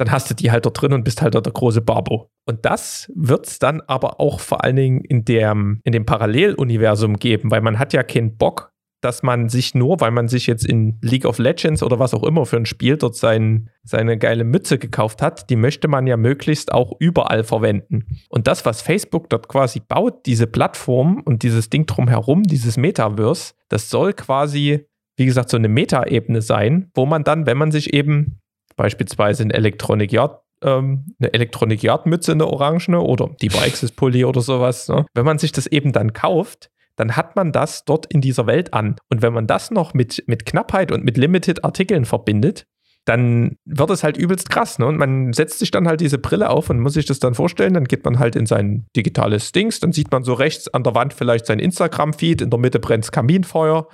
[0.00, 2.30] dann hast du die halt dort drin und bist halt dort der große Barbo.
[2.46, 7.18] Und das wird es dann aber auch vor allen Dingen in, der, in dem Paralleluniversum
[7.18, 8.72] geben, weil man hat ja keinen Bock,
[9.02, 12.22] dass man sich nur, weil man sich jetzt in League of Legends oder was auch
[12.22, 16.16] immer für ein Spiel dort sein, seine geile Mütze gekauft hat, die möchte man ja
[16.16, 18.06] möglichst auch überall verwenden.
[18.30, 23.52] Und das, was Facebook dort quasi baut, diese Plattform und dieses Ding drumherum, dieses Metaverse,
[23.68, 24.86] das soll quasi,
[25.16, 28.40] wie gesagt, so eine Meta-Ebene sein, wo man dann, wenn man sich eben
[28.80, 34.40] beispielsweise ein Electronic Yard, ähm, eine Electronic Mütze, eine orangene oder die Access Pulli oder
[34.40, 34.88] sowas.
[34.88, 35.04] Ne?
[35.12, 38.72] Wenn man sich das eben dann kauft, dann hat man das dort in dieser Welt
[38.72, 38.96] an.
[39.10, 42.64] Und wenn man das noch mit, mit Knappheit und mit Limited Artikeln verbindet,
[43.04, 44.78] dann wird es halt übelst krass.
[44.78, 44.86] Ne?
[44.86, 47.74] Und man setzt sich dann halt diese Brille auf und muss sich das dann vorstellen.
[47.74, 49.80] Dann geht man halt in sein digitales Dings.
[49.80, 52.40] Dann sieht man so rechts an der Wand vielleicht sein Instagram-Feed.
[52.40, 53.88] In der Mitte brennt Kaminfeuer.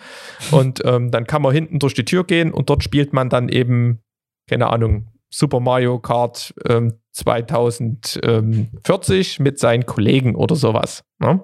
[0.53, 3.49] Und ähm, dann kann man hinten durch die Tür gehen und dort spielt man dann
[3.49, 4.01] eben
[4.49, 11.05] keine Ahnung, Super Mario Kart ähm, 2040 mit seinen Kollegen oder sowas.
[11.19, 11.41] Ne?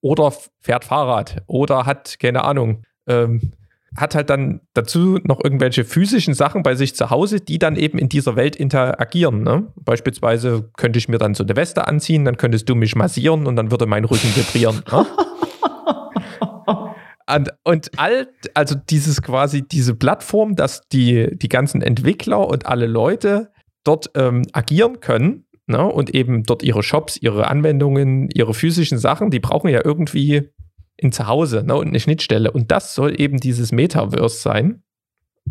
[0.00, 3.52] Oder fährt Fahrrad oder hat, keine Ahnung, ähm,
[3.96, 7.98] hat halt dann dazu noch irgendwelche physischen Sachen bei sich zu Hause, die dann eben
[7.98, 9.42] in dieser Welt interagieren.
[9.42, 9.68] Ne?
[9.76, 13.56] Beispielsweise könnte ich mir dann so eine Weste anziehen, dann könntest du mich massieren und
[13.56, 14.82] dann würde mein Rücken vibrieren.
[14.90, 15.06] Ne?
[17.32, 22.86] Und, und all, also dieses quasi, diese Plattform, dass die, die ganzen Entwickler und alle
[22.86, 23.50] Leute
[23.82, 29.30] dort ähm, agieren können ne, und eben dort ihre Shops, ihre Anwendungen, ihre physischen Sachen,
[29.30, 30.50] die brauchen ja irgendwie
[31.02, 32.50] ein Zuhause ne, und eine Schnittstelle.
[32.50, 34.82] Und das soll eben dieses Metaverse sein.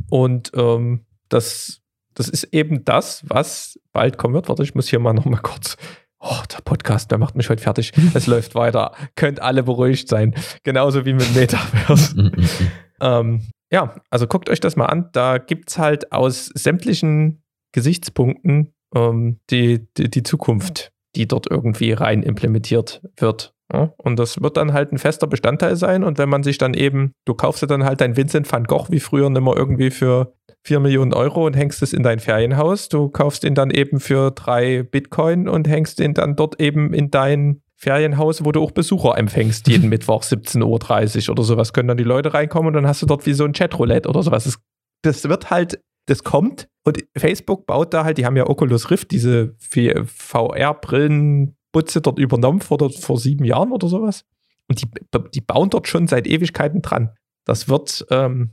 [0.09, 1.81] Und ähm, das,
[2.13, 4.49] das ist eben das, was bald kommen wird.
[4.49, 5.77] Warte, ich muss hier mal noch mal kurz
[6.25, 7.91] Oh, der Podcast, der macht mich heute fertig.
[8.13, 8.93] Es läuft weiter.
[9.15, 10.33] Könnt alle beruhigt sein.
[10.63, 12.31] Genauso wie mit Metaverse.
[13.01, 15.09] ähm, ja, also guckt euch das mal an.
[15.11, 17.43] Da gibt es halt aus sämtlichen
[17.73, 23.53] Gesichtspunkten ähm, die, die, die Zukunft, die dort irgendwie rein implementiert wird.
[23.73, 23.93] Ja?
[23.97, 26.05] Und das wird dann halt ein fester Bestandteil sein.
[26.05, 28.89] Und wenn man sich dann eben, du kaufst dir dann halt dein Vincent van Gogh
[28.91, 30.33] wie früher nimmer irgendwie für
[30.65, 32.89] 4 Millionen Euro und hängst es in dein Ferienhaus.
[32.89, 37.09] Du kaufst ihn dann eben für drei Bitcoin und hängst ihn dann dort eben in
[37.11, 41.73] dein Ferienhaus, wo du auch Besucher empfängst, jeden Mittwoch 17.30 Uhr oder sowas.
[41.73, 44.23] Können dann die Leute reinkommen und dann hast du dort wie so ein Chatroulette oder
[44.23, 44.45] sowas.
[44.45, 44.57] Das,
[45.01, 46.69] das wird halt, das kommt.
[46.85, 52.89] Und Facebook baut da halt, die haben ja Oculus Rift, diese VR-Brillenbutze dort übernommen vor,
[52.89, 54.23] vor sieben Jahren oder sowas.
[54.69, 54.87] Und die,
[55.33, 57.09] die bauen dort schon seit Ewigkeiten dran.
[57.45, 58.51] Das wird, ähm,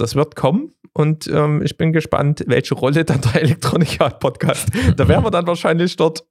[0.00, 4.68] das wird kommen und ähm, ich bin gespannt, welche Rolle dann der Electronic Art Podcast.
[4.96, 6.24] Da werden wir dann wahrscheinlich dort,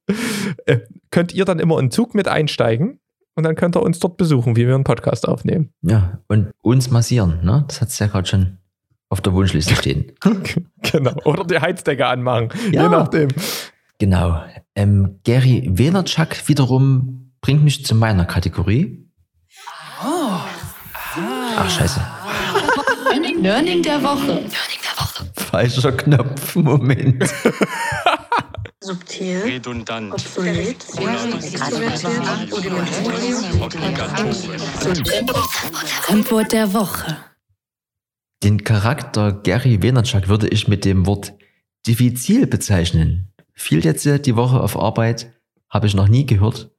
[0.66, 0.78] äh,
[1.10, 3.00] könnt ihr dann immer in Zug mit einsteigen
[3.34, 5.72] und dann könnt ihr uns dort besuchen, wie wir einen Podcast aufnehmen.
[5.82, 7.64] Ja, und uns massieren, ne?
[7.68, 8.58] Das hat es ja gerade schon
[9.08, 10.12] auf der Wunschliste stehen.
[10.82, 11.14] genau.
[11.24, 12.82] Oder die Heizdecke anmachen, Ja.
[12.84, 13.28] je nachdem.
[13.98, 14.42] Genau.
[14.74, 19.06] Ähm, Gary Vaynerchuk wiederum bringt mich zu meiner Kategorie.
[20.02, 22.00] Ach, scheiße.
[23.42, 24.44] Learning der Woche.
[25.34, 26.56] Falscher Knopf.
[26.56, 27.24] Moment.
[28.82, 30.76] subtil, redundant, obsolet,
[36.08, 37.16] Antwort der Woche.
[38.42, 41.34] Den Charakter Gary Vaynerchuk würde ich mit dem Wort
[41.86, 43.32] diffizil bezeichnen.
[43.52, 45.32] Fiel jetzt die Woche auf Arbeit,
[45.68, 46.70] habe ich noch nie gehört.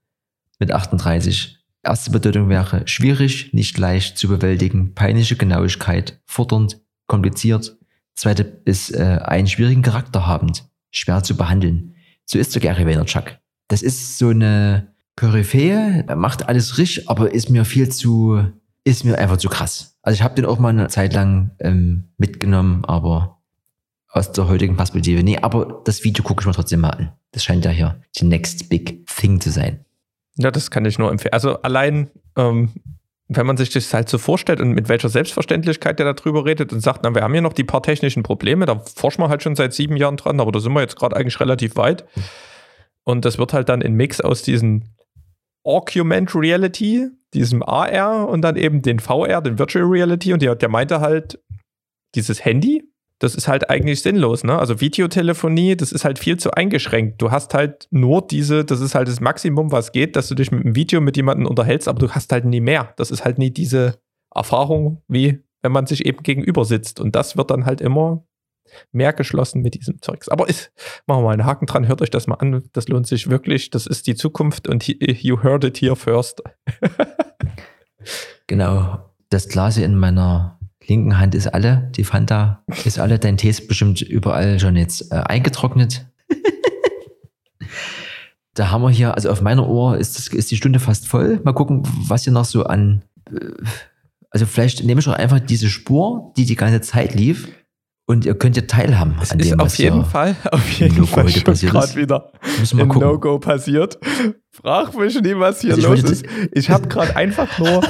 [0.59, 1.60] Mit 38.
[1.83, 7.77] Erste Bedeutung wäre schwierig, nicht leicht zu bewältigen, peinliche Genauigkeit, fordernd, kompliziert.
[8.13, 11.95] Zweite ist äh, einen schwierigen Charakter habend, schwer zu behandeln.
[12.25, 13.37] So ist der Gary Vaynerchuk.
[13.67, 18.43] Das ist so eine Koryphäe, macht alles richtig, aber ist mir viel zu,
[18.83, 19.97] ist mir einfach zu krass.
[20.03, 23.41] Also ich habe den auch mal eine Zeit lang ähm, mitgenommen, aber
[24.09, 25.23] aus der heutigen Perspektive.
[25.23, 27.11] Nee, aber das Video gucke ich mir trotzdem mal an.
[27.31, 29.85] Das scheint ja hier die next big thing zu sein.
[30.37, 31.33] Ja, das kann ich nur empfehlen.
[31.33, 32.71] Also allein, ähm,
[33.27, 36.81] wenn man sich das halt so vorstellt und mit welcher Selbstverständlichkeit der darüber redet und
[36.81, 39.55] sagt, na, wir haben hier noch die paar technischen Probleme, da forschen wir halt schon
[39.55, 42.05] seit sieben Jahren dran, aber da sind wir jetzt gerade eigentlich relativ weit.
[43.03, 44.83] Und das wird halt dann ein Mix aus diesem
[45.63, 50.33] Augmented Reality, diesem AR und dann eben den VR, den Virtual Reality.
[50.33, 51.39] Und der, der meinte halt,
[52.15, 52.90] dieses Handy,
[53.21, 54.57] das ist halt eigentlich sinnlos, ne?
[54.57, 57.21] Also Videotelefonie, das ist halt viel zu eingeschränkt.
[57.21, 60.51] Du hast halt nur diese, das ist halt das Maximum, was geht, dass du dich
[60.51, 62.93] mit einem Video mit jemandem unterhältst, aber du hast halt nie mehr.
[62.97, 63.99] Das ist halt nie diese
[64.33, 66.99] Erfahrung, wie wenn man sich eben gegenüber sitzt.
[66.99, 68.25] Und das wird dann halt immer
[68.91, 70.27] mehr geschlossen mit diesem Zeugs.
[70.27, 70.71] Aber ist,
[71.05, 72.63] machen wir mal einen Haken dran, hört euch das mal an.
[72.73, 73.69] Das lohnt sich wirklich.
[73.69, 76.41] Das ist die Zukunft und you heard it here first.
[78.47, 78.97] Genau.
[79.29, 80.59] Das Glas in meiner
[80.91, 81.89] linken Hand ist alle.
[81.95, 83.17] Die Fanta ist alle.
[83.17, 86.05] Dein Tee ist bestimmt überall schon jetzt äh, eingetrocknet.
[88.55, 91.39] da haben wir hier, also auf meiner Ohr ist, das, ist die Stunde fast voll.
[91.45, 93.03] Mal gucken, was hier noch so an.
[93.31, 93.39] Äh,
[94.29, 97.47] also vielleicht nehme ich auch einfach diese Spur, die die ganze Zeit lief.
[98.05, 101.07] Und ihr könnt ja teilhaben Es an ist dem, auf was jeden Fall, auf jeden
[101.07, 101.95] Fall schon passiert gerade ist.
[101.95, 102.99] wieder Müssen wir ein.
[102.99, 103.97] No-Go passiert.
[104.53, 106.25] Frag mich nie, was hier Also los ist.
[106.51, 107.81] Ich habe gerade einfach nur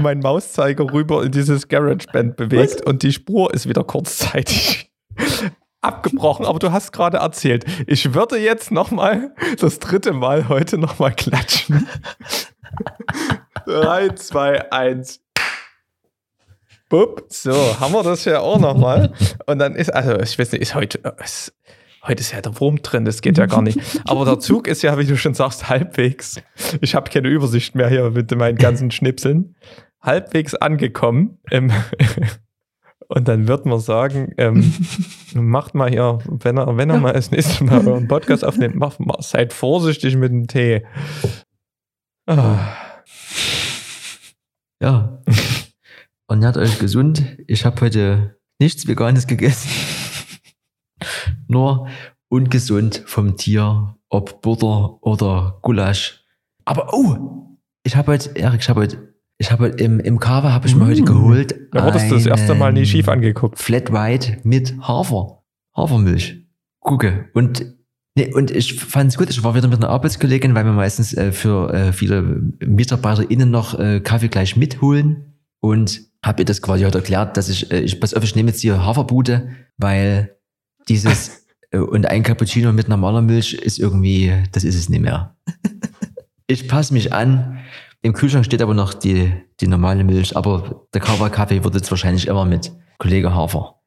[0.00, 4.90] meinen Mauszeiger rüber in dieses GarageBand bewegt und die Spur ist wieder kurzzeitig
[5.80, 6.44] abgebrochen.
[6.44, 10.98] Aber du hast gerade erzählt, ich würde jetzt noch mal das dritte Mal heute noch
[10.98, 11.86] mal klatschen.
[13.66, 15.20] 3, 2, 1.
[16.88, 17.24] Bup.
[17.28, 19.12] So, haben wir das ja auch noch mal.
[19.46, 21.54] Und dann ist, also ich weiß nicht, ist heute, ist,
[22.02, 23.78] heute ist ja der Wurm drin, das geht ja gar nicht.
[24.06, 26.40] Aber der Zug ist ja, wie du schon sagst, halbwegs.
[26.80, 29.54] Ich habe keine Übersicht mehr hier mit meinen ganzen Schnipseln.
[30.00, 31.38] Halbwegs angekommen.
[31.50, 31.70] Ähm,
[33.08, 34.74] und dann wird man sagen, ähm,
[35.34, 38.98] macht mal hier, wenn er, wenn er mal das nächste Mal euren Podcast aufnimmt, macht
[38.98, 40.84] mal, seid vorsichtig mit dem Tee.
[42.26, 42.76] Ah.
[44.80, 45.22] Ja.
[46.28, 47.36] Ernährt euch gesund.
[47.46, 49.68] Ich habe heute nichts Veganes gegessen.
[51.52, 51.86] Nur
[52.28, 56.24] ungesund vom Tier, ob Butter oder Gulasch.
[56.64, 60.50] Aber oh, ich habe heute, Erik, ich habe heute, ich habe heute im, im Kava
[60.50, 61.54] habe ich mir heute geholt.
[61.72, 63.58] Da wurdest du das erste Mal nie schief angeguckt.
[63.58, 65.42] Flat White mit Hafer.
[65.76, 66.42] Hafermilch.
[66.80, 67.28] Gucke.
[67.34, 67.66] Und,
[68.14, 69.28] nee, und ich fand es gut.
[69.28, 72.22] Ich war wieder mit einer Arbeitskollegin, weil wir meistens äh, für äh, viele
[72.60, 75.34] MitarbeiterInnen noch äh, Kaffee gleich mitholen.
[75.60, 78.48] Und habe ihr das quasi heute erklärt, dass ich, äh, ich pass auf, ich nehme
[78.48, 80.36] jetzt hier Haferbude, weil
[80.88, 81.41] dieses
[81.78, 85.36] und ein Cappuccino mit normaler Milch ist irgendwie, das ist es nicht mehr.
[86.46, 87.58] ich passe mich an.
[88.02, 92.26] Im Kühlschrank steht aber noch die, die normale Milch, aber der Kava-Kaffee wird jetzt wahrscheinlich
[92.26, 93.80] immer mit Kollege Hafer.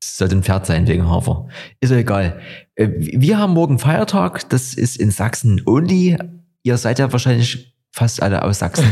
[0.00, 1.48] Es sollte ein Pferd sein wegen Hafer.
[1.80, 2.40] Ist ja egal.
[2.76, 4.48] Äh, Wir haben morgen Feiertag.
[4.48, 6.16] Das ist in Sachsen only.
[6.62, 8.86] Ihr seid ja wahrscheinlich fast alle aus Sachsen.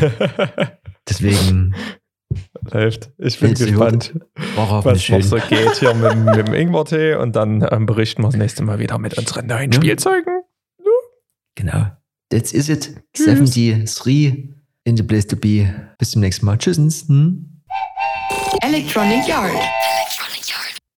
[1.09, 1.75] Deswegen
[2.71, 3.11] Läuft.
[3.19, 4.15] Ich bin Jetzt gespannt,
[4.57, 8.23] war auch was noch so geht hier mit, mit dem Ingwer-Tee und dann ähm, berichten
[8.23, 9.77] wir das nächste Mal wieder mit unseren neuen Ja.
[9.77, 10.43] Spielzeugen.
[11.55, 11.87] Genau.
[12.31, 12.97] That's is it.
[13.15, 13.27] Tschüss.
[13.27, 14.51] 73
[14.85, 15.73] in the place to be.
[15.99, 16.59] Bis zum nächsten Mal.
[16.59, 16.79] Tschüss.
[17.09, 17.63] Hm?
[18.63, 19.53] Electronic Yard.